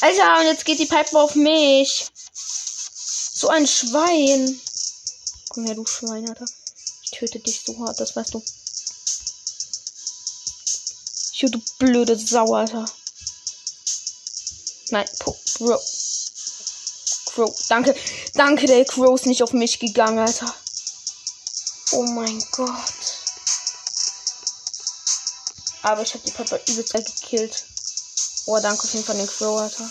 Alter, 0.00 0.40
und 0.40 0.46
jetzt 0.46 0.64
geht 0.64 0.78
die 0.78 0.86
Piper 0.86 1.20
auf 1.20 1.34
mich. 1.34 2.06
So 2.32 3.48
ein 3.48 3.66
Schwein. 3.66 4.60
Komm 5.58 5.66
her, 5.66 5.74
du 5.74 5.84
Schwein, 5.84 6.28
Alter. 6.28 6.44
Ich 7.02 7.10
töte 7.10 7.40
dich 7.40 7.60
so 7.66 7.76
hart, 7.80 7.98
das 7.98 8.14
weißt 8.14 8.32
du. 8.32 8.44
Ich 11.32 11.50
du 11.50 11.60
blöde 11.80 12.16
Sau, 12.16 12.54
Alter. 12.54 12.88
Nein, 14.90 15.08
po, 15.18 15.36
Bro. 15.58 15.80
Crow, 17.26 17.66
danke. 17.68 17.96
Danke, 18.34 18.66
der 18.68 18.84
Crow 18.84 19.18
ist 19.18 19.26
nicht 19.26 19.42
auf 19.42 19.52
mich 19.52 19.80
gegangen, 19.80 20.20
Alter. 20.20 20.54
Oh 21.90 22.04
mein 22.04 22.38
Gott. 22.52 22.68
Aber 25.82 26.02
ich 26.02 26.14
habe 26.14 26.22
die 26.24 26.30
Pepper 26.30 26.60
übelst 26.68 26.92
gekillt. 26.92 27.64
Oh, 28.46 28.60
danke 28.60 28.84
auf 28.84 28.94
jeden 28.94 29.04
Fall 29.04 29.16
den 29.16 29.26
Crow, 29.26 29.58
Alter. 29.58 29.90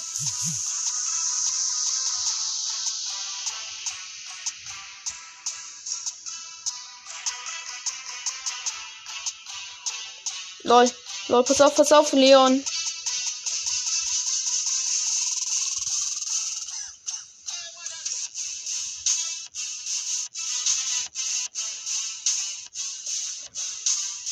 Lol. 10.67 10.91
Lol, 11.29 11.43
pass 11.45 11.61
auf, 11.61 11.75
pass 11.75 11.93
auf, 11.93 12.11
Leon. 12.11 12.61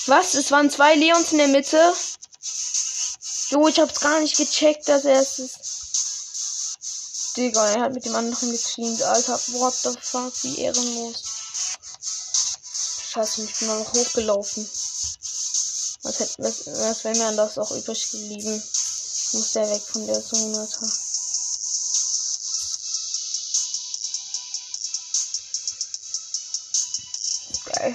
Was? 0.07 0.33
Es 0.33 0.51
waren 0.51 0.69
zwei 0.69 0.95
Leons 0.95 1.31
in 1.31 1.37
der 1.37 1.47
Mitte? 1.47 1.93
Jo, 3.51 3.69
ich 3.69 3.79
hab's 3.79 4.01
gar 4.01 4.19
nicht 4.19 4.35
gecheckt, 4.35 4.89
dass 4.89 5.05
er 5.05 5.21
es 5.21 5.39
ist. 5.39 5.59
Digga, 7.37 7.65
er 7.69 7.81
hat 7.83 7.93
mit 7.93 8.03
dem 8.03 8.15
anderen 8.15 8.51
geteamt, 8.51 9.01
Alter. 9.03 9.39
What 9.53 9.73
the 9.73 9.95
fuck, 10.01 10.33
wie 10.43 10.59
ehrenlos. 10.59 11.23
Scheiße, 13.11 13.45
ich 13.45 13.57
bin 13.57 13.69
noch 13.69 13.93
hochgelaufen. 13.93 14.69
Was, 16.05 16.37
was, 16.37 16.67
was 16.67 17.03
wäre 17.03 17.17
mir 17.17 17.35
das 17.35 17.57
auch 17.57 17.71
übrig 17.71 18.11
geblieben? 18.11 18.61
Muss 19.33 19.51
der 19.53 19.67
weg 19.71 19.81
von 19.81 20.05
der 20.05 20.23
Zone. 20.23 20.69
Geil. 27.65 27.93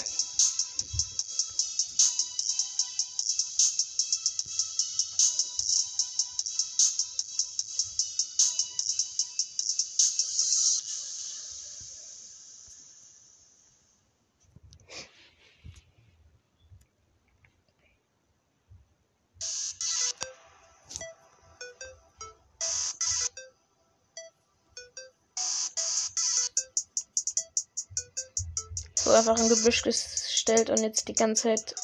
Einfach 29.21 29.39
ein 29.39 29.49
Gebüsch 29.49 29.83
gestellt 29.83 30.71
und 30.71 30.79
jetzt 30.79 31.07
die 31.07 31.13
ganze 31.13 31.55
Zeit 31.55 31.75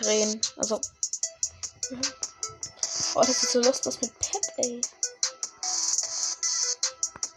drehen. 0.00 0.40
Also. 0.56 0.80
Mhm. 1.90 2.00
Oh, 3.14 3.20
das 3.20 3.42
ist 3.42 3.52
so 3.52 3.60
lustig 3.60 4.00
mit 4.02 4.18
Pep, 4.18 4.42
ey. 4.58 4.80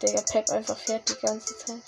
Der 0.02 0.22
Pep 0.22 0.50
einfach 0.50 0.78
fährt 0.78 1.08
die 1.08 1.26
ganze 1.26 1.56
Zeit. 1.58 1.82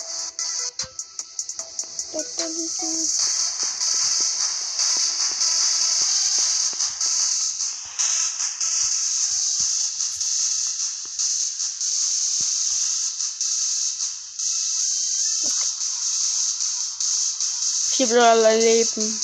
Vier 18.02 18.16
Brawler 18.16 18.56
leben. 18.56 19.20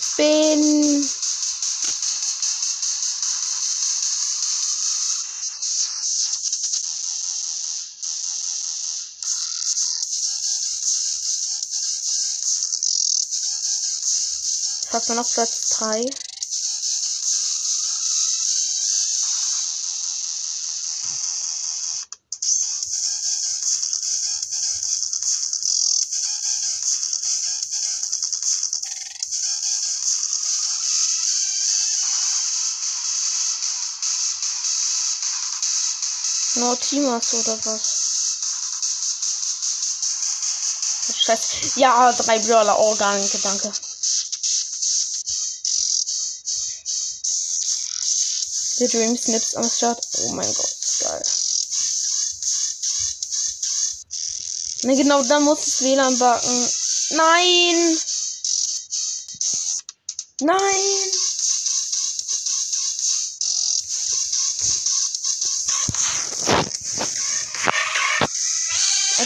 Spin. 0.00 1.10
Fast 14.90 15.10
noch 15.10 15.30
Platz 15.34 15.68
3. 15.68 16.33
Teamers 37.04 37.34
oder 37.34 37.58
was? 37.64 38.00
Scheiße. 41.24 41.80
Ja, 41.80 42.12
drei 42.12 42.38
Brawler. 42.38 42.78
Oh, 42.78 42.94
danke, 42.94 43.38
danke. 43.38 43.72
The 48.76 48.88
Dream 48.88 49.16
Snips 49.16 49.54
am 49.54 49.68
Start. 49.68 50.06
Oh 50.18 50.32
mein 50.32 50.52
Gott, 50.52 50.76
geil. 51.00 51.22
Ne, 54.82 54.96
genau, 54.96 55.22
dann 55.22 55.44
muss 55.44 55.64
das 55.64 55.82
WLAN 55.82 56.18
backen. 56.18 56.72
Nein! 57.10 57.98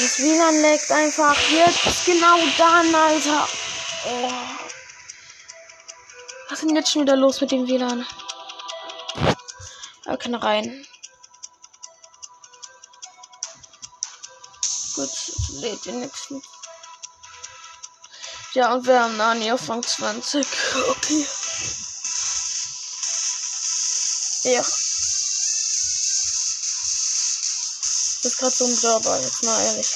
Das 0.09 0.21
WLAN 0.21 0.63
leckt 0.63 0.91
einfach 0.91 1.39
jetzt 1.51 2.07
genau 2.07 2.39
dann, 2.57 2.95
Alter. 2.95 3.47
Oh. 4.07 4.33
Was 6.49 6.61
ist 6.61 6.63
denn 6.63 6.77
jetzt 6.77 6.91
schon 6.91 7.03
wieder 7.03 7.15
los 7.15 7.43
mit 7.43 7.51
dem 7.51 7.69
WLAN? 7.69 8.07
Er 10.07 10.17
kann 10.17 10.35
rein. 10.35 10.87
Gut, 14.95 15.11
lädt 15.61 15.85
wenigstens. 15.85 16.43
Ja, 18.55 18.73
und 18.73 18.87
wir 18.87 19.03
haben 19.03 19.17
Nani 19.19 19.53
auf 19.53 19.69
Rang 19.69 19.83
20. 19.83 20.47
Okay. 20.89 21.27
Ja. 24.45 24.65
Das 28.23 28.33
ist 28.33 28.39
gerade 28.39 28.55
so 28.55 28.65
ein 28.65 28.75
Server, 28.75 29.21
jetzt 29.21 29.43
mal 29.45 29.65
ehrlich. 29.65 29.89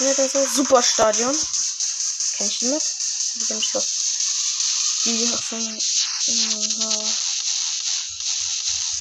Er 0.00 0.28
so? 0.28 0.46
Superstadion. 0.46 1.36
Kenn 2.36 2.46
ich 2.46 2.58
die 2.58 2.66
mit? 2.66 2.82
Mit 3.34 3.50
dem 3.50 3.60
Schloss. 3.60 3.86
Die 5.04 5.30
ach 5.34 5.42
so. 5.42 5.56
Ja. 5.56 5.70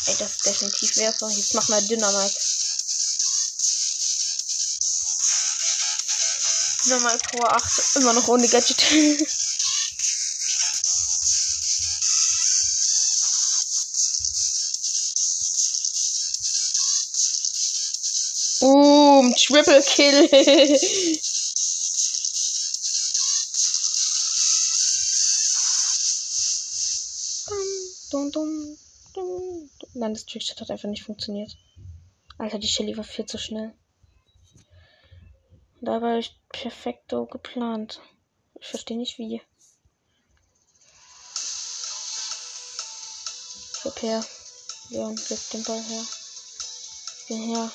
Ey, 0.05 0.17
das 0.17 0.31
ist 0.31 0.45
definitiv 0.45 0.97
Werfer. 0.97 1.29
Jetzt 1.29 1.53
mach 1.53 1.69
mal 1.69 1.81
Dynamite. 1.83 2.39
Dynamite 6.85 7.29
Power 7.31 7.55
8. 7.55 7.95
Immer 7.95 8.13
noch 8.13 8.27
ohne 8.27 8.47
Gadget. 8.47 8.81
Triple 19.49 19.81
Kill. 19.81 20.29
Nein, 29.95 30.13
das 30.13 30.25
Trickshot 30.25 30.61
hat 30.61 30.69
einfach 30.69 30.87
nicht 30.87 31.03
funktioniert. 31.03 31.57
Alter, 32.37 32.59
die 32.59 32.67
Shelly 32.67 32.95
war 32.95 33.03
viel 33.03 33.25
zu 33.25 33.39
schnell. 33.39 33.73
Da 35.81 35.99
war 35.99 36.19
ich 36.19 36.39
perfekto 36.49 37.25
geplant. 37.25 38.01
Ich 38.59 38.67
verstehe 38.67 38.97
nicht 38.97 39.17
wie. 39.17 39.41
Gib 43.81 44.01
her. 44.03 44.23
Leon, 44.89 45.19
gib 45.27 45.49
den 45.49 45.63
Ball 45.63 45.81
her. 45.81 46.05
Geh 47.27 47.35
her. 47.35 47.71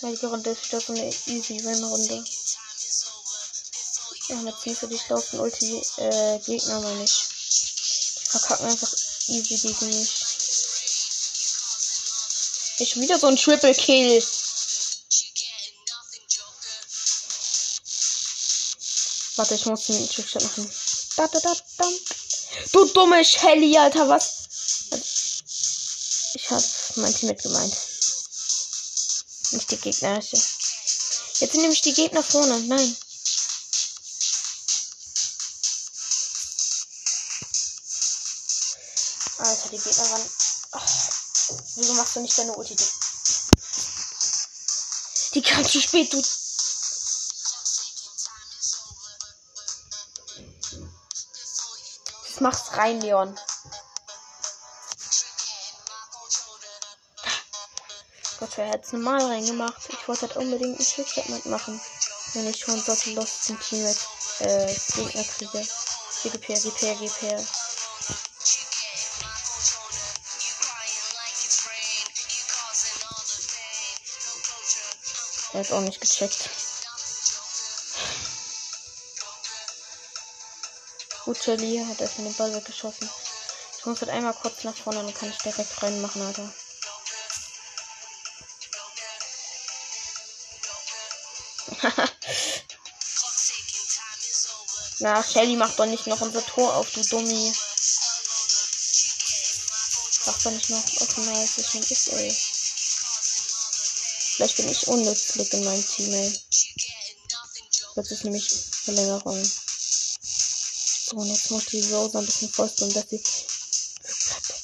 Welche 0.00 0.26
Runde 0.26 0.50
ist 0.50 0.72
wieder 0.72 0.82
eine 0.88 1.08
easy 1.26 1.64
win 1.64 1.84
Runde? 1.84 2.24
Ja, 4.28 4.36
mit 4.36 4.54
Ziel 4.60 4.76
für 4.76 4.86
dich 4.88 5.08
laufen 5.08 5.40
Ulti 5.40 5.82
äh, 5.96 6.38
Gegner 6.40 6.80
mal 6.80 6.94
nicht. 6.96 7.14
Die 8.16 8.30
verkacken 8.30 8.66
einfach 8.66 8.92
easy 9.28 9.56
gegen 9.56 9.86
mich. 9.86 10.24
Ich 12.80 12.96
wieder 12.96 13.18
so 13.18 13.26
ein 13.26 13.36
Triple 13.36 13.74
Kill. 13.74 14.22
Warte, 19.36 19.54
ich 19.54 19.66
muss 19.66 19.86
den 19.86 20.08
Trickshot 20.08 20.42
machen. 20.42 20.70
Da, 21.16 21.28
da, 21.28 21.40
da, 21.40 21.56
da. 21.78 21.90
Du 22.72 22.84
dumme 22.86 23.24
Shelly, 23.24 23.78
Alter, 23.78 24.08
was? 24.08 24.37
Ich 26.48 26.54
hab 26.54 26.96
mein 26.96 27.14
Team 27.14 27.28
mit 27.28 27.42
gemeint. 27.42 27.76
Nicht 29.50 29.70
die 29.70 29.76
Gegner. 29.76 30.14
Jetzt 30.16 31.38
sind 31.38 31.60
nämlich 31.60 31.82
die 31.82 31.92
Gegner 31.92 32.22
vorne. 32.22 32.58
Nein. 32.60 32.96
Alter, 39.36 39.68
die 39.68 39.78
Gegner 39.78 40.10
waren. 40.10 40.30
Ach, 40.72 41.10
wieso 41.76 41.92
machst 41.92 42.16
du 42.16 42.20
nicht 42.20 42.38
deine 42.38 42.54
Ulti? 42.54 42.76
Die 45.34 45.42
kam 45.42 45.68
zu 45.68 45.82
spät, 45.82 46.10
du. 46.14 46.22
Mach's 52.40 52.72
rein, 52.72 53.02
Leon. 53.02 53.38
Gott, 58.38 58.50
wer 58.56 58.66
hätte 58.66 58.86
es 58.86 58.92
normal 58.92 59.20
reingemacht? 59.20 59.88
Ich 59.88 60.06
wollte 60.06 60.22
halt 60.22 60.36
unbedingt 60.36 60.78
ein 60.78 60.86
Trickshot 60.86 61.28
mitmachen. 61.28 61.80
Wenn 62.34 62.48
ich 62.48 62.58
schon 62.60 62.80
solche 62.80 63.10
Lost 63.10 63.50
im 63.50 63.58
Team 63.58 63.82
mit 63.82 63.98
äh, 64.38 64.72
Gegner 64.94 65.24
kriege. 65.24 65.66
GP, 66.22 66.54
GP, 66.54 66.94
GP. 67.00 67.44
Er 75.54 75.60
ist 75.60 75.72
auch 75.72 75.80
nicht 75.80 76.00
gecheckt. 76.00 76.48
Gut, 81.24 81.38
hat 81.46 82.00
erstmal 82.00 82.28
den 82.28 82.34
Ball 82.36 82.54
weggeschossen. 82.54 83.10
Ich 83.78 83.84
muss 83.84 84.00
halt 84.00 84.10
einmal 84.12 84.34
kurz 84.34 84.62
nach 84.62 84.76
vorne, 84.76 85.02
dann 85.02 85.14
kann 85.14 85.28
ich 85.28 85.38
direkt 85.38 85.82
reinmachen, 85.82 86.22
Alter. 86.22 86.52
Na, 95.00 95.22
Shelly 95.22 95.54
macht 95.54 95.78
doch 95.78 95.86
nicht 95.86 96.06
noch 96.08 96.20
unser 96.20 96.44
Tor 96.44 96.74
auf, 96.74 96.90
du 96.90 97.02
Dummi. 97.02 97.52
Mach 100.26 100.42
doch 100.42 100.50
nicht 100.50 100.70
noch 100.70 101.00
offen, 101.00 101.28
als 101.28 101.58
es 101.58 101.70
schon 101.70 101.82
ist, 101.82 102.08
ey. 102.08 102.36
Vielleicht 104.34 104.56
bin 104.56 104.68
ich 104.68 104.88
unnützlich 104.88 105.52
in 105.52 105.64
meinem 105.64 105.88
Team, 105.88 106.12
ey. 106.12 106.40
Das 107.94 108.10
ist 108.10 108.24
nämlich 108.24 108.48
Verlängerung. 108.84 109.44
So, 111.10 111.16
und 111.16 111.26
jetzt 111.28 111.50
muss 111.50 111.66
die 111.66 111.80
Rosa 111.92 112.18
ein 112.18 112.26
bisschen 112.26 112.50
vorstellen, 112.50 112.92
dass 112.92 113.08
sie. 113.08 113.22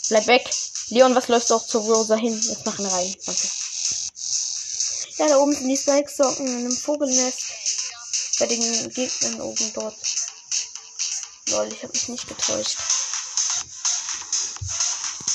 Bleib 0.09 0.27
weg! 0.27 0.51
Leon, 0.88 1.14
was 1.14 1.29
läuft 1.29 1.51
doch 1.51 1.66
zur 1.66 1.83
Rosa 1.83 2.16
hin? 2.16 2.38
Jetzt 2.40 2.66
machen 2.66 2.87
rein. 2.87 3.16
Danke. 3.25 3.49
Ja, 5.16 5.29
da 5.29 5.38
oben 5.38 5.55
sind 5.55 5.68
die 5.68 5.77
Spike-Socken 5.77 6.47
in 6.47 6.59
einem 6.59 6.77
Vogelnest. 6.77 7.40
Bei 8.40 8.47
den 8.47 8.90
Gegnern 8.90 9.40
oben 9.40 9.73
dort. 9.73 9.97
Lol, 11.50 11.72
ich 11.72 11.83
habe 11.83 11.92
mich 11.92 12.09
nicht 12.09 12.26
getäuscht. 12.26 12.78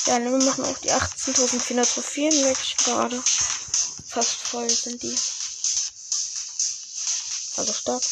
Ja, 0.06 0.20
wir 0.20 0.32
machen 0.32 0.66
auch 0.66 0.78
die 0.80 0.92
18.400 0.92 1.94
Trophäen 1.94 2.32
weg 2.46 2.58
gerade. 2.84 3.22
Fast 4.08 4.36
voll 4.36 4.70
sind 4.70 5.04
die. 5.04 5.16
Also 7.58 7.74
stark. 7.74 8.04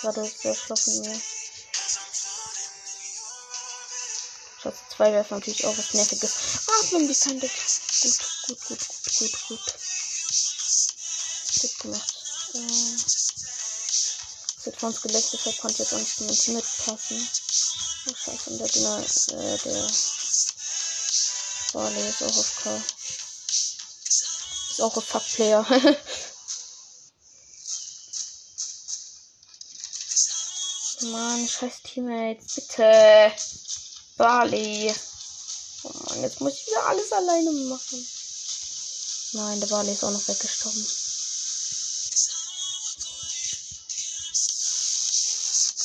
Gerade 0.00 0.24
sehr 0.24 0.54
schlau 0.54 0.76
mir. 0.86 1.20
Schatz 4.62 4.76
2 4.96 5.12
wäre 5.12 5.26
natürlich 5.30 5.64
auch 5.66 5.76
was 5.76 5.94
Nerviges. 5.94 6.32
Wenn 6.90 7.08
die 7.08 7.14
Kante. 7.14 7.50
Gut, 8.46 8.66
gut, 8.66 8.66
gut, 8.66 8.78
gut, 8.78 9.14
gut, 9.18 9.48
gut. 9.48 9.60
Gut 11.60 11.78
gemacht. 11.80 12.14
Äh, 12.54 12.58
das 13.04 14.64
wird 14.64 14.76
von 14.76 14.94
Skelett, 14.94 15.32
deshalb 15.32 15.58
konnte 15.58 15.82
jetzt 15.82 15.94
auch 15.94 15.98
nicht 15.98 16.44
Team 16.44 16.54
mitpassen. 16.54 17.28
Oh, 18.06 18.14
scheiße, 18.14 18.50
und 18.50 18.58
der 18.58 18.68
Diner, 18.68 18.98
äh, 18.98 19.58
der 19.58 19.90
Barley 21.72 22.08
ist 22.08 22.22
auch 22.22 22.36
auf 22.36 22.56
K. 22.62 22.82
Ist 24.70 24.80
auch 24.80 24.96
ein 24.96 25.02
Fuck-Player. 25.02 25.66
Mann, 31.02 31.48
scheiß 31.48 31.82
Teammates, 31.82 32.54
bitte. 32.54 33.32
Barley. 34.18 34.94
Oh 35.82 35.92
Mann, 36.08 36.22
jetzt 36.22 36.40
muss 36.42 36.52
ich 36.52 36.66
wieder 36.66 36.86
alles 36.86 37.10
alleine 37.10 37.50
machen. 37.52 38.06
Nein, 39.32 39.60
der 39.60 39.68
Barley 39.68 39.92
ist 39.92 40.04
auch 40.04 40.10
noch 40.10 40.28
weggestorben. 40.28 40.86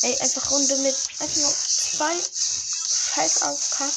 Ey, 0.02 0.18
einfach 0.20 0.50
Runde 0.50 0.76
mit 0.76 0.96
einfach 1.18 1.36
nur 1.36 1.54
zwei 1.54 2.14
scheiß 3.14 3.42
AFK. 3.42 3.90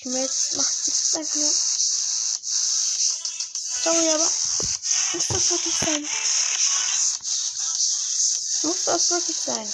Teammates 0.00 0.52
macht 0.54 0.88
es 0.88 1.14
einfach 1.16 1.34
nur. 1.34 1.52
Sorry, 3.82 4.10
aber 4.10 4.30
muss 5.12 5.26
das 5.28 5.50
wirklich 5.50 5.74
sein? 5.74 6.08
Muss 8.62 8.84
das 8.84 9.10
wirklich 9.10 9.36
sein? 9.36 9.68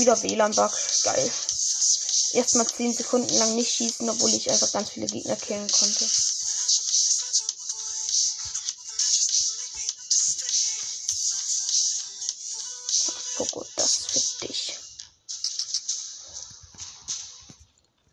Wieder 0.00 0.20
WLAN-Bug. 0.22 0.72
Geil. 1.04 1.30
Erstmal 2.32 2.66
10 2.66 2.94
Sekunden 2.94 3.34
lang 3.34 3.54
nicht 3.54 3.72
schießen, 3.72 4.08
obwohl 4.08 4.32
ich 4.32 4.50
einfach 4.50 4.72
ganz 4.72 4.90
viele 4.90 5.06
Gegner 5.06 5.36
killen 5.36 5.68
konnte. 5.70 6.04
Poco, 13.36 13.66
das 13.76 13.96
für 14.06 14.46
dich. 14.46 14.78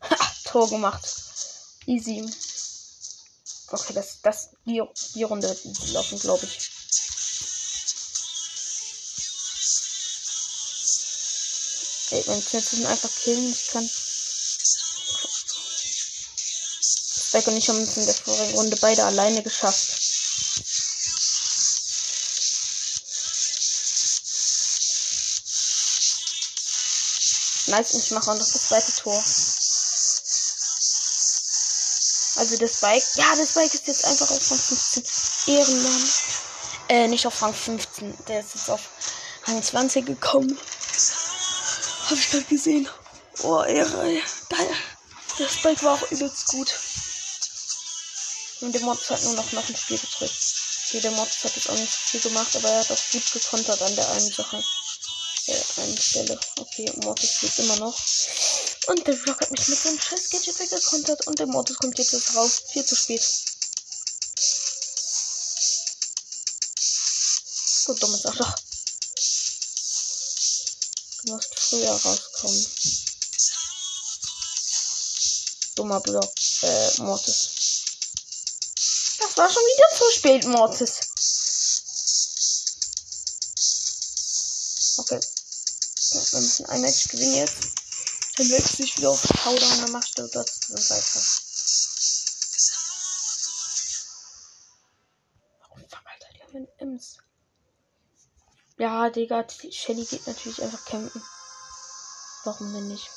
Ha, 0.02 0.32
Tor 0.44 0.68
gemacht. 0.68 1.04
Easy. 1.86 2.24
Okay, 3.70 3.92
das, 3.92 4.20
das, 4.22 4.50
die, 4.64 4.82
die 5.14 5.22
Runde 5.22 5.56
laufen, 5.92 6.18
glaube 6.18 6.46
ich. 6.46 6.67
Ey, 12.10 12.22
wenn 12.26 12.38
ich 12.38 12.52
jetzt 12.52 12.74
einfach 12.86 13.10
killen, 13.22 13.52
ich 13.52 13.66
kann. 13.68 13.88
Spike 17.28 17.50
und 17.50 17.56
ich 17.58 17.68
haben 17.68 17.82
es 17.82 17.96
in 17.98 18.06
der 18.06 18.14
vorigen 18.14 18.54
Runde 18.54 18.76
beide 18.80 19.04
alleine 19.04 19.42
geschafft. 19.42 19.98
Nice, 27.66 27.92
ich 27.92 28.10
mache 28.12 28.30
auch 28.30 28.34
noch 28.34 28.50
das 28.50 28.68
zweite 28.68 28.92
Tor. 28.92 29.22
Also 32.36 32.56
das 32.56 32.76
Spike. 32.76 33.06
Ja, 33.16 33.36
das 33.36 33.50
Spike 33.50 33.74
ist 33.74 33.86
jetzt 33.86 34.04
einfach 34.06 34.30
auf 34.30 34.50
Rang 34.50 34.58
15. 34.58 35.04
Ehrenmann. 35.54 36.10
Äh, 36.88 37.08
nicht 37.08 37.26
auf 37.26 37.42
Rang 37.42 37.52
15. 37.52 38.16
Der 38.26 38.40
ist 38.40 38.54
jetzt 38.54 38.70
auf 38.70 38.80
Rang 39.44 39.62
20 39.62 40.06
gekommen. 40.06 40.58
Hab 42.08 42.16
ich 42.16 42.30
gerade 42.30 42.44
gesehen. 42.44 42.88
Oh, 43.42 43.62
Ehre. 43.64 44.22
Geil. 44.48 44.76
Der 45.38 45.48
Spike 45.48 45.82
war 45.82 45.92
auch 45.92 46.10
übelst 46.10 46.46
gut. 46.46 46.72
Und 48.62 48.72
der 48.72 48.80
Mods 48.80 49.10
hat 49.10 49.22
nur 49.24 49.34
noch 49.34 49.52
nach 49.52 49.66
dem 49.66 49.76
Spiel 49.76 49.98
gedrückt. 49.98 50.32
Okay, 50.86 51.00
der 51.00 51.10
Mods 51.10 51.44
hat 51.44 51.54
jetzt 51.54 51.68
auch 51.68 51.76
nicht 51.76 51.92
viel 51.92 52.20
gemacht, 52.20 52.56
aber 52.56 52.70
er 52.70 52.80
hat 52.80 52.90
auch 52.90 53.10
gut 53.12 53.30
gekontert 53.30 53.82
an 53.82 53.94
der 53.94 54.08
einen 54.08 54.32
Sache. 54.32 54.64
Äh, 55.48 55.62
eine 55.82 56.00
Stelle. 56.00 56.40
Okay, 56.58 56.90
Mortis 57.02 57.42
liegt 57.42 57.58
immer 57.58 57.76
noch. 57.76 57.98
Und 58.86 59.06
der 59.06 59.14
Rock 59.26 59.42
hat 59.42 59.50
mich 59.50 59.68
mit 59.68 59.78
seinem 59.78 60.00
scheiß 60.00 60.30
Gadget 60.30 60.58
weggekontert. 60.58 61.26
Und 61.26 61.38
der 61.38 61.46
Mortis 61.46 61.76
kommt 61.76 61.98
jetzt 61.98 62.34
raus. 62.34 62.62
Viel 62.72 62.86
zu 62.86 62.96
spät. 62.96 63.22
So 67.84 67.92
dummes 67.92 68.24
Arschloch. 68.24 68.54
Du 71.24 71.32
musst 71.34 71.57
früher 71.68 71.90
rauskommen. 71.90 72.66
Dummer 75.76 76.00
Block. 76.00 76.32
Äh, 76.62 77.00
Mortis. 77.02 77.50
Das 79.18 79.36
war 79.36 79.50
schon 79.50 79.62
wieder 79.62 79.96
zu 79.96 80.18
spät, 80.18 80.44
Mortis. 80.46 81.00
Okay. 84.98 85.20
Ja, 86.10 86.32
wir 86.32 86.40
müssen 86.40 86.66
ein 86.66 86.80
Match 86.80 87.08
gewinnen 87.08 87.34
jetzt. 87.34 87.58
Dann 88.36 88.50
wechsle 88.50 88.84
ich 88.84 88.96
wieder 88.96 89.10
auf 89.10 89.24
und 89.24 89.62
dann 89.62 89.92
machst 89.92 90.18
du 90.18 90.26
dort 90.28 90.48
weiter. 90.70 91.20
Ja, 98.78 99.10
Digga, 99.10 99.44
Shelly 99.70 100.04
geht 100.04 100.26
natürlich 100.26 100.62
einfach 100.62 100.84
campen. 100.84 101.22
Warum 102.48 102.72
denn 102.72 102.88
nicht? 102.88 103.10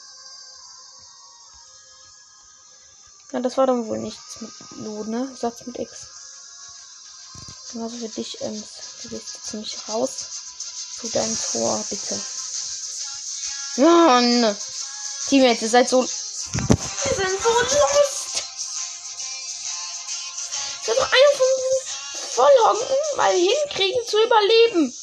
Ja, 3.31 3.39
das 3.39 3.55
war 3.55 3.65
dann 3.65 3.87
wohl 3.87 3.99
nichts 3.99 4.41
mit 4.41 4.51
Lu, 4.71 5.05
ne? 5.05 5.33
Satz 5.39 5.65
mit 5.65 5.79
X. 5.79 6.07
Genauso 7.71 7.95
für 7.95 8.09
dich, 8.09 8.41
Ems. 8.41 8.67
Du 9.01 9.07
gehst 9.07 9.33
jetzt 9.33 9.47
ziemlich 9.47 9.77
raus 9.87 10.27
zu 10.99 11.07
deinem 11.07 11.37
Tor, 11.53 11.81
bitte. 11.89 12.19
Mann! 13.77 14.57
Teammates, 15.29 15.61
ihr 15.61 15.69
seid 15.69 15.87
so. 15.87 16.01
Wir 16.01 16.07
sind 17.15 17.41
so 17.41 17.49
lost! 17.49 18.43
Ich 20.81 20.87
soll 20.87 20.95
doch 20.95 21.09
einer 21.09 21.37
von 21.37 21.47
diesen 21.55 22.29
Vollhonken 22.31 22.97
mal 23.15 23.33
hinkriegen 23.33 24.05
zu 24.05 24.21
überleben. 24.21 24.93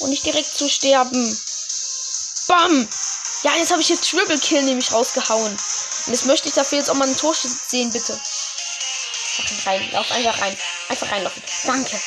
Und 0.00 0.10
nicht 0.10 0.24
direkt 0.24 0.56
zu 0.56 0.68
sterben. 0.68 1.38
Bam! 2.48 2.88
Ja, 3.42 3.56
jetzt 3.56 3.70
habe 3.72 3.82
ich 3.82 3.88
jetzt 3.88 4.08
Triple 4.10 4.38
Kill 4.38 4.62
nämlich 4.62 4.92
rausgehauen. 4.92 5.52
Und 6.06 6.12
jetzt 6.12 6.26
möchte 6.26 6.48
ich 6.48 6.54
dafür 6.54 6.78
jetzt 6.78 6.90
auch 6.90 6.94
mal 6.94 7.08
ein 7.08 7.16
Tor 7.16 7.34
sehen, 7.34 7.90
bitte. 7.90 8.18
Mach 9.38 9.66
rein, 9.66 9.92
lauf 9.92 10.10
einfach 10.10 10.40
rein. 10.40 10.56
Einfach 10.88 11.10
reinlaufen. 11.10 11.42
Danke. 11.66 12.00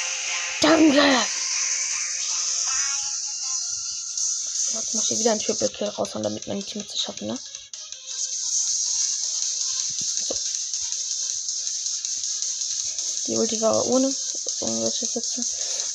Danke. 0.62 1.26
Jetzt 4.74 4.94
muss 4.94 5.12
ich 5.12 5.20
wieder 5.20 5.32
ein 5.32 5.40
Triple 5.40 5.70
Kill 5.70 5.90
raushauen, 5.90 6.24
damit 6.24 6.48
meine 6.48 6.64
Team 6.64 6.88
zu 6.88 6.98
schaffen, 6.98 7.28
ne? 7.28 7.40
So. 10.26 10.36
Die 13.28 13.38
Ulti 13.38 13.62
war 13.62 13.86
ohne 13.88 14.14
irgendwelche 14.62 15.06
Sätze. 15.06 15.44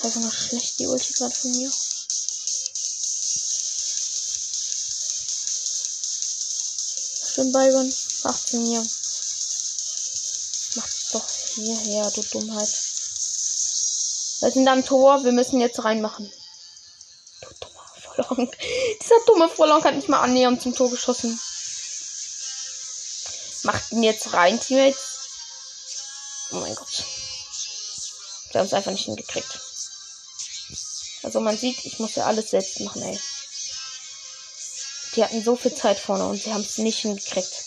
Also 0.02 0.18
noch 0.18 0.32
schlecht 0.32 0.80
die 0.80 0.86
Ulti 0.86 1.12
gerade 1.12 1.34
von 1.34 1.52
mir. 1.52 1.70
Schön 7.32 7.52
Byron. 7.52 7.94
18 8.24 8.66
hier. 8.66 8.84
Mach 10.74 10.88
doch 11.12 11.28
hierher, 11.54 12.10
du 12.10 12.22
Dummheit. 12.22 12.68
Wir 14.40 14.50
sind 14.50 14.66
am 14.66 14.84
Tor. 14.84 15.22
Wir 15.22 15.30
müssen 15.30 15.60
jetzt 15.60 15.84
reinmachen. 15.84 16.32
Du 17.40 17.48
dummer 17.60 17.86
Vollong. 18.02 18.50
Dieser 19.02 19.24
dumme 19.26 19.48
Vollong 19.48 19.84
hat 19.84 19.94
nicht 19.94 20.08
mal 20.08 20.22
annähernd 20.22 20.60
zum 20.60 20.74
Tor 20.74 20.90
geschossen. 20.90 21.40
Macht 23.62 23.92
ihn 23.92 24.02
jetzt 24.02 24.32
rein, 24.32 24.58
Teammates. 24.58 24.98
Oh 26.50 26.56
mein 26.56 26.74
Gott. 26.74 27.04
Wir 28.50 28.58
haben 28.58 28.66
es 28.66 28.74
einfach 28.74 28.90
nicht 28.90 29.04
hingekriegt. 29.04 29.71
Also 31.32 31.40
man 31.40 31.56
sieht, 31.56 31.86
ich 31.86 31.98
muss 31.98 32.16
ja 32.16 32.26
alles 32.26 32.50
selbst 32.50 32.78
machen, 32.80 33.00
ey. 33.00 33.18
Die 35.16 35.24
hatten 35.24 35.42
so 35.42 35.56
viel 35.56 35.74
Zeit 35.74 35.98
vorne 35.98 36.26
und 36.26 36.42
sie 36.42 36.52
haben 36.52 36.60
es 36.60 36.76
nicht 36.76 36.98
hingekriegt. 36.98 37.64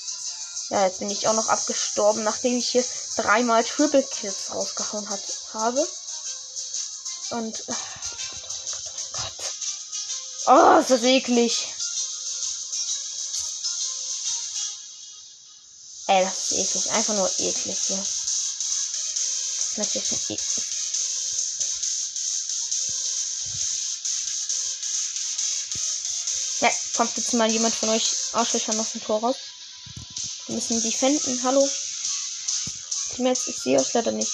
Ja, 0.70 0.86
jetzt 0.86 1.00
bin 1.00 1.10
ich 1.10 1.28
auch 1.28 1.34
noch 1.34 1.50
abgestorben, 1.50 2.24
nachdem 2.24 2.60
ich 2.60 2.68
hier 2.68 2.86
dreimal 3.16 3.64
Triple 3.64 4.04
Kills 4.04 4.54
rausgehauen 4.54 5.10
hat, 5.10 5.20
habe. 5.54 5.88
Und. 7.32 7.60
Äh, 7.68 7.74
oh 7.74 9.14
Gott. 9.14 9.34
Oh, 10.46 10.80
ist 10.80 10.92
das 10.92 11.02
eklig. 11.02 11.68
Ey, 16.06 16.24
das 16.24 16.52
ist 16.52 16.60
eklig. 16.60 16.92
Einfach 16.92 17.16
nur 17.16 17.32
eklig 17.40 17.80
hier. 17.88 17.98
Das 17.98 19.78
Match 19.78 19.96
ist 19.96 20.30
eklig. 20.30 20.75
Kommt 26.96 27.16
jetzt 27.18 27.34
mal 27.34 27.52
jemand 27.52 27.76
von 27.76 27.90
euch 27.90 28.12
Arschlöchern 28.34 28.80
aus 28.80 28.94
dem 28.94 29.04
Tor 29.04 29.20
raus? 29.20 29.36
Wir 30.48 30.56
müssen 30.56 30.82
die 30.82 30.92
finden. 30.92 31.44
Hallo? 31.44 31.68
Ich 33.18 33.62
sehe 33.64 33.80
euch 33.80 33.94
leider 33.94 34.12
nicht. 34.12 34.32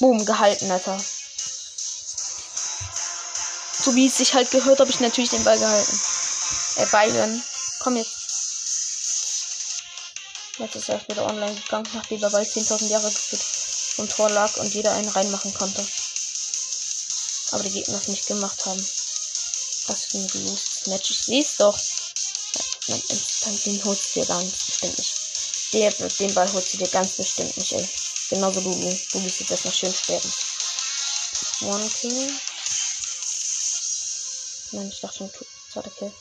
Boom, 0.00 0.24
gehalten, 0.24 0.70
Alter. 0.70 0.98
So 3.82 3.94
wie 3.94 4.06
es 4.06 4.16
sich 4.16 4.34
halt 4.34 4.50
gehört, 4.50 4.80
habe 4.80 4.90
ich 4.90 5.00
natürlich 5.00 5.30
den 5.30 5.44
Ball 5.44 5.58
gehalten. 5.58 6.00
Äh, 6.76 6.86
Byron. 6.86 7.42
Komm 7.80 7.96
jetzt. 7.96 8.16
Jetzt 10.58 10.76
ist 10.76 10.88
er 10.88 11.00
wieder 11.08 11.26
online 11.26 11.54
gegangen, 11.54 11.88
nachdem 11.94 12.22
er 12.22 12.30
bei 12.30 12.42
10.000 12.42 12.88
Jahre 12.88 13.08
geführt 13.10 13.42
vom 13.96 14.08
Tor 14.08 14.30
lag 14.30 14.56
und 14.56 14.72
jeder 14.72 14.92
einen 14.92 15.08
reinmachen 15.08 15.52
konnte. 15.54 15.86
Aber 17.52 17.62
die 17.62 17.70
Gegner 17.70 17.98
das 17.98 18.08
nicht 18.08 18.26
gemacht 18.26 18.64
haben. 18.66 18.86
Was 19.86 20.04
für 20.04 20.18
ein 20.18 20.28
gelostes 20.28 20.86
Match. 20.86 21.10
Ich 21.10 21.22
sehe 21.22 21.42
es 21.42 21.56
doch. 21.56 21.78
Nein, 22.88 23.60
den 23.64 23.84
holst 23.84 24.14
du 24.14 24.20
dir 24.20 24.26
ganz 24.26 24.52
bestimmt 24.66 24.98
nicht. 24.98 25.14
Der, 25.72 25.90
den 25.92 26.34
Ball 26.34 26.52
holst 26.52 26.74
du 26.74 26.78
dir 26.78 26.88
ganz 26.88 27.12
bestimmt 27.12 27.56
nicht, 27.56 27.72
ey. 27.72 27.88
Genauso 28.30 28.60
du, 28.60 28.70
du 28.70 29.22
bist 29.22 29.40
jetzt 29.40 29.50
erstmal 29.50 29.74
schön 29.74 29.92
sterben. 29.92 30.32
One 31.62 31.88
Kill. 31.88 32.32
Nein, 34.72 34.88
ich 34.88 35.00
dachte 35.00 35.18
schon, 35.18 35.30
zweiter 35.72 35.90
Kill. 35.90 36.12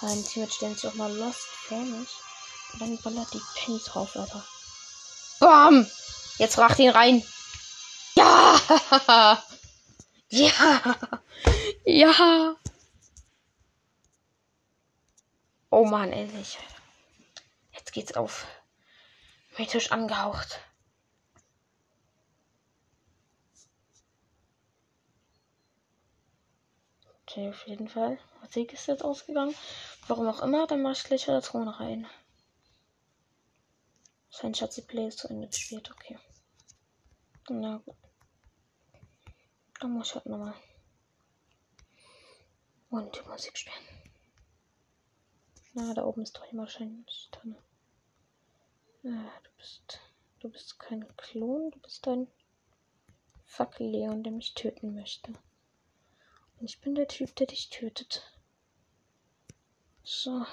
Ein 0.00 0.24
Teammate 0.24 0.52
stellen 0.52 0.74
sich 0.74 0.88
auch 0.88 0.94
mal 0.94 1.12
lost 1.12 1.46
vor 1.68 1.78
mich. 1.78 2.08
Und 2.72 2.80
dann 2.80 2.98
ballert 2.98 3.32
die 3.32 3.40
Penny 3.54 3.80
drauf, 3.84 4.16
Alter. 4.16 4.44
Bam! 5.38 5.88
Jetzt 6.38 6.58
rach 6.58 6.78
ihn 6.78 6.90
rein. 6.90 7.24
Ja! 8.16 9.42
Ja! 10.32 10.96
Ja! 11.84 12.56
Oh 15.68 15.84
Mann, 15.84 16.10
ehrlich. 16.10 16.58
Jetzt 17.72 17.92
geht's 17.92 18.14
auf. 18.14 18.46
Mythisch 19.58 19.92
angehaucht. 19.92 20.58
Okay, 27.22 27.50
auf 27.50 27.66
jeden 27.66 27.88
Fall. 27.88 28.18
Sieg 28.48 28.72
ist 28.72 28.86
jetzt 28.86 29.04
ausgegangen. 29.04 29.54
Warum 30.06 30.28
auch 30.28 30.40
immer, 30.40 30.66
dann 30.66 30.80
mache 30.80 30.94
ich 30.94 31.04
gleich 31.04 31.26
wieder 31.28 31.42
Thron 31.42 31.68
rein. 31.68 32.06
Sein 34.30 34.54
Schatz, 34.54 34.76
die 34.76 34.80
Play 34.82 35.08
ist 35.08 35.18
zu 35.18 35.28
Ende 35.28 35.48
gespielt, 35.48 35.90
okay. 35.90 36.18
Na 37.50 37.82
gut. 37.84 38.01
Dann 39.82 39.94
muss 39.94 40.10
ich 40.10 40.14
halt 40.14 40.26
nochmal. 40.26 40.54
Und 42.90 43.16
die 43.16 43.28
Musik 43.28 43.58
spielen. 43.58 43.74
Na, 45.72 45.92
da 45.92 46.04
oben 46.04 46.22
ist 46.22 46.36
doch 46.36 46.44
immer 46.52 46.62
wahrscheinlich 46.62 47.28
drin. 47.32 47.56
Ah, 49.04 49.40
du 49.42 49.50
bist. 49.56 49.98
Du 50.38 50.48
bist 50.48 50.78
kein 50.78 51.04
Klon, 51.16 51.72
du 51.72 51.80
bist 51.80 52.06
ein 52.06 52.28
Fackel-Leon, 53.44 54.22
der 54.22 54.30
mich 54.30 54.54
töten 54.54 54.94
möchte. 54.94 55.32
Und 56.60 56.70
ich 56.70 56.80
bin 56.80 56.94
der 56.94 57.08
Typ, 57.08 57.34
der 57.34 57.48
dich 57.48 57.68
tötet. 57.68 58.22
So. 60.04 60.46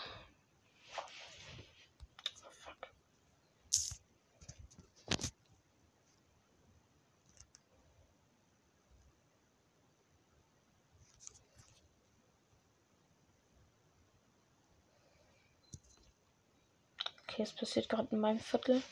Okay, 17.40 17.48
es 17.48 17.54
passiert 17.54 17.88
gerade 17.88 18.10
in 18.12 18.20
meinem 18.20 18.40
Viertel. 18.42 18.84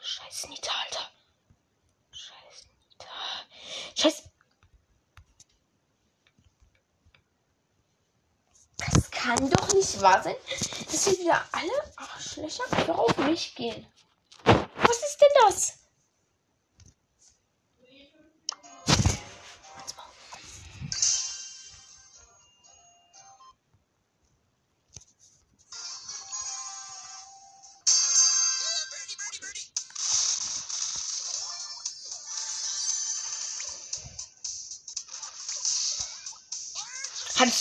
Scheiß 0.00 0.48
Nita, 0.50 0.70
Alter. 0.84 1.10
Scheiß 2.12 2.68
Nita. 2.78 3.10
Scheiß. 3.96 4.30
Das 8.76 9.10
kann 9.10 9.50
doch 9.50 9.74
nicht 9.74 10.00
wahr 10.00 10.22
sein, 10.22 10.36
dass 10.86 11.04
hier 11.04 11.18
wieder 11.18 11.44
alle 11.50 11.92
Arschlöcher 11.96 12.96
auf 12.96 13.16
mich 13.16 13.56
gehen. 13.56 13.84
Was 14.44 15.02
ist 15.02 15.20
denn 15.20 15.42
das? 15.44 15.83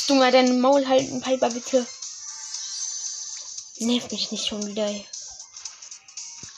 Kannst 0.04 0.10
du 0.10 0.16
mal 0.16 0.34
deinen 0.34 0.60
Maul 0.60 0.86
halten, 0.86 1.22
Piper, 1.22 1.50
bitte? 1.50 1.88
Nerv 3.78 4.12
mich 4.12 4.32
nicht 4.32 4.46
schon 4.46 4.68
wieder. 4.68 4.94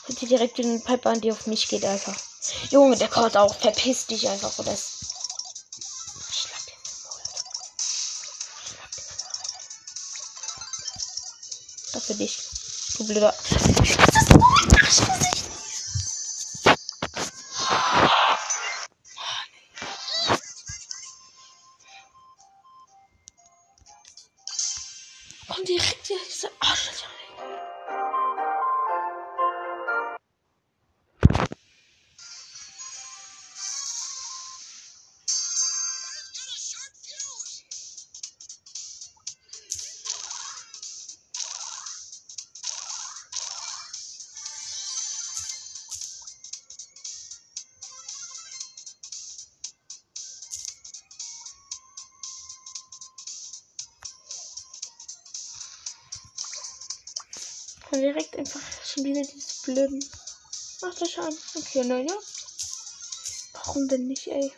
Bitte 0.07 0.25
direkt 0.25 0.57
den 0.57 0.83
Piper 0.83 1.11
an, 1.11 1.21
die 1.21 1.31
auf 1.31 1.45
mich 1.45 1.67
geht, 1.67 1.85
einfach. 1.85 2.15
Junge, 2.71 2.97
der 2.97 3.07
kommt 3.07 3.37
auch. 3.37 3.53
Verpiss 3.53 4.07
dich 4.07 4.27
einfach, 4.27 4.51
den 4.57 4.65
Maul. 4.65 4.81
Das 11.93 12.05
für 12.05 12.15
dich. 12.15 12.39
Du 12.97 13.05
blöder. 13.05 13.35
Das 13.51 13.61
ist 14.87 14.97
so 14.97 15.03
ein 15.03 15.34
Arschgesicht. 25.55 25.57
Komm 25.57 25.65
direkt 25.65 26.07
hier, 26.07 26.17
diese 26.27 26.49
Arschlöcher. 26.59 27.07
Nein, 61.83 62.07
ja. 62.07 62.15
Warum 63.53 63.87
denn 63.87 64.07
nicht, 64.07 64.27
ey? 64.27 64.51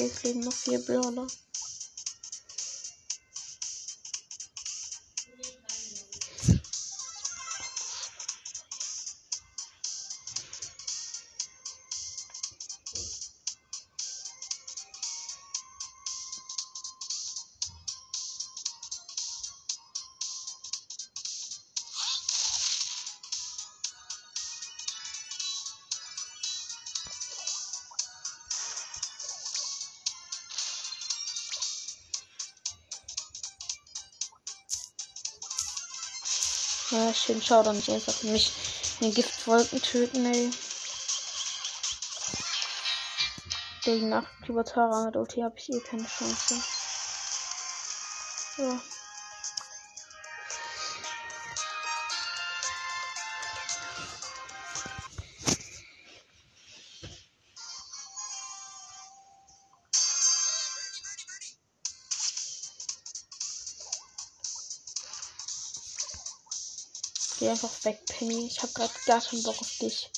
Okay, 0.00 0.28
leben 0.28 0.40
noch 0.40 0.52
vier 0.52 0.78
Brawler. 0.78 1.26
Schau 37.40 37.62
doch 37.62 37.72
nicht 37.72 37.88
einfach 37.90 38.22
mich 38.24 38.52
in 39.00 39.06
den 39.06 39.14
Giftwolken 39.14 39.80
töten, 39.80 40.26
ey. 40.26 40.50
Gegen 43.84 44.08
nach 44.08 44.26
Kubatara 44.44 45.06
mit 45.06 45.16
OT 45.16 45.42
habe 45.42 45.54
ich 45.56 45.70
eh 45.70 45.80
keine 45.80 46.06
Chance. 46.06 46.54
Ja. 48.58 48.80
Geh 67.38 67.48
einfach 67.48 67.84
weg, 67.84 68.00
Penny. 68.06 68.46
Ich 68.46 68.62
hab 68.62 68.74
grad 68.74 68.90
gar 69.06 69.20
keinen 69.20 69.42
Bock 69.44 69.60
auf 69.60 69.78
dich. 69.80 70.10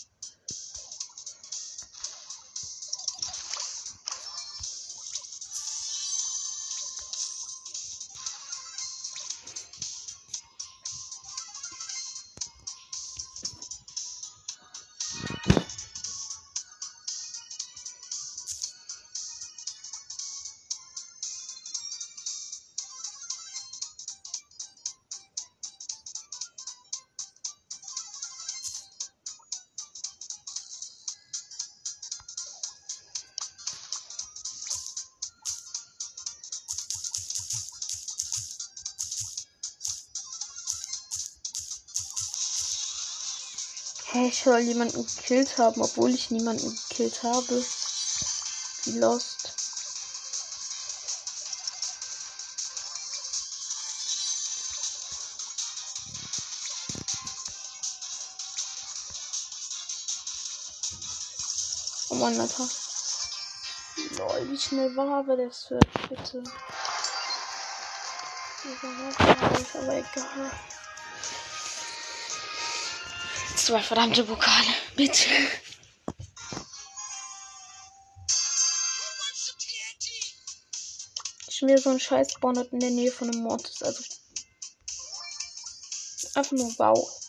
Soll 44.42 44.60
jemanden 44.60 45.06
gekillt 45.06 45.58
haben, 45.58 45.82
obwohl 45.82 46.10
ich 46.14 46.30
niemanden 46.30 46.78
gekillt 46.88 47.22
habe. 47.22 47.64
Wie 48.84 48.98
lost. 48.98 49.52
Oh 62.08 62.14
Mann, 62.14 62.40
Alter. 62.40 62.68
Lol, 64.16 64.48
wie 64.50 64.58
schnell 64.58 64.96
war 64.96 65.18
aber 65.18 65.36
der 65.36 65.50
Search, 65.50 65.80
bitte. 66.08 66.42
Aber 69.74 69.94
egal. 69.94 70.50
Zwei 73.62 73.82
verdammte 73.82 74.24
Pokale, 74.24 74.74
bitte. 74.96 75.28
Schon 81.50 81.68
wieder 81.68 81.78
so 81.78 81.90
ein 81.90 82.00
scheiß 82.00 82.32
Spawn 82.32 82.58
hat 82.58 82.72
in 82.72 82.80
der 82.80 82.88
Nähe 82.88 83.12
von 83.12 83.28
einem 83.28 83.42
Mortis, 83.42 83.82
also. 83.82 84.02
Einfach 86.34 86.52
nur 86.52 86.72
wow. 86.78 87.20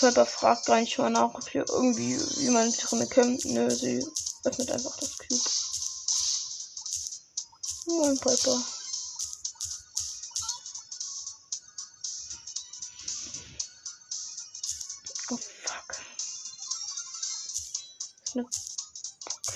Piper 0.00 0.26
fragt 0.26 0.66
gar 0.66 0.80
nicht 0.80 0.98
mal 0.98 1.10
nach, 1.10 1.32
ob 1.32 1.48
hier 1.48 1.64
irgendwie 1.68 2.16
jemand 2.40 2.76
drin 2.90 3.08
kämpft. 3.08 3.44
Nö, 3.44 3.70
sie 3.70 4.04
öffnet 4.44 4.72
einfach 4.72 4.96
das 4.98 5.16
Cube. 5.16 5.50
Moin, 7.86 8.18
Piper. 8.18 8.81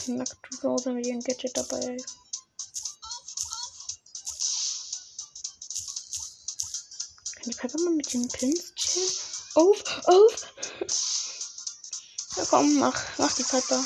Knackte 0.07 0.37
Rose 0.63 0.93
mit 0.93 1.07
ihrem 1.07 1.21
Gadget 1.21 1.57
dabei. 1.57 1.97
Kann 7.35 7.45
die 7.45 7.57
Piper 7.57 7.81
mal 7.83 7.95
mit 7.95 8.13
den 8.13 8.29
Pins 8.29 8.75
chillen? 8.75 9.13
Auf, 9.55 9.83
auf! 10.07 10.55
Ja, 12.37 12.45
komm, 12.51 12.79
mach, 12.79 13.19
mach 13.19 13.33
die 13.35 13.43
Piper. 13.43 13.85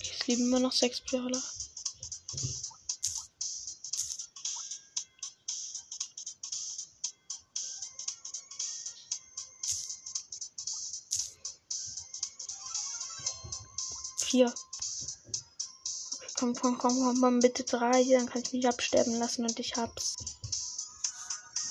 Es 0.00 0.26
lieben 0.26 0.44
immer 0.44 0.60
noch 0.60 0.72
sechs 0.72 1.00
Brawler. 1.00 1.42
Vier. 14.30 14.46
Okay, 14.46 16.28
komm, 16.38 16.54
komm, 16.54 16.78
komm, 16.78 17.02
komm, 17.02 17.20
komm, 17.20 17.40
bitte 17.40 17.64
drei. 17.64 18.04
Dann 18.12 18.28
kann 18.28 18.42
ich 18.42 18.52
mich 18.52 18.68
absterben 18.68 19.18
lassen 19.18 19.44
und 19.44 19.58
ich 19.58 19.74
hab's. 19.74 20.14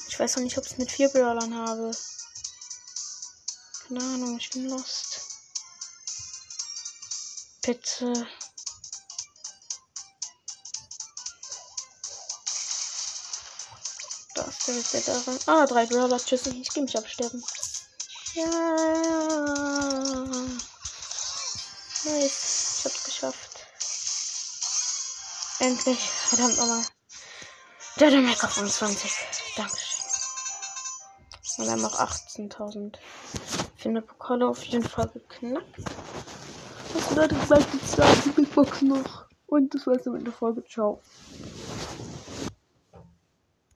Ich 0.09 0.19
weiß 0.19 0.35
noch 0.35 0.43
nicht, 0.43 0.57
ob 0.57 0.65
ich 0.65 0.73
es 0.73 0.77
mit 0.77 0.91
vier 0.91 1.07
Brawlern 1.07 1.55
habe. 1.55 1.91
Keine 3.87 4.01
Ahnung, 4.01 4.37
ich 4.37 4.49
bin 4.49 4.67
lost. 4.67 5.21
Bitte. 7.61 8.27
Da 14.35 14.43
ist 14.43 14.67
der, 14.67 14.75
ist 14.75 14.93
der 14.93 15.01
daran. 15.01 15.39
Ah, 15.45 15.65
drei 15.65 15.85
Brawler. 15.85 16.19
Tschüss, 16.19 16.45
ich 16.47 16.69
geh 16.73 16.81
mich 16.81 16.97
absterben. 16.97 17.41
Ja. 18.33 18.49
Nice. 22.05 22.48
Endlich. 25.69 25.99
Verdammt 25.99 26.57
nochmal. 26.57 26.81
Der 27.99 28.21
Mac 28.21 28.43
auf 28.43 28.55
20. 28.55 29.11
Dankeschön. 29.55 29.99
Und 31.59 31.69
haben 31.69 31.85
auch 31.85 31.99
18.000. 31.99 32.95
Finde 33.77 34.01
Pokale 34.01 34.47
auf 34.47 34.63
jeden 34.63 34.83
Fall 34.83 35.09
geknackt. 35.09 35.77
Das 36.91 37.05
bedeutet, 37.09 37.37
bald 37.47 37.67
die 37.71 37.85
zweite 37.85 38.29
Big 38.29 38.51
Box 38.55 38.81
noch. 38.81 39.25
Und 39.45 39.75
das 39.75 39.85
war's 39.85 40.05
mit 40.05 40.25
der 40.25 40.33
Folge. 40.33 40.63
Ciao. 40.65 41.03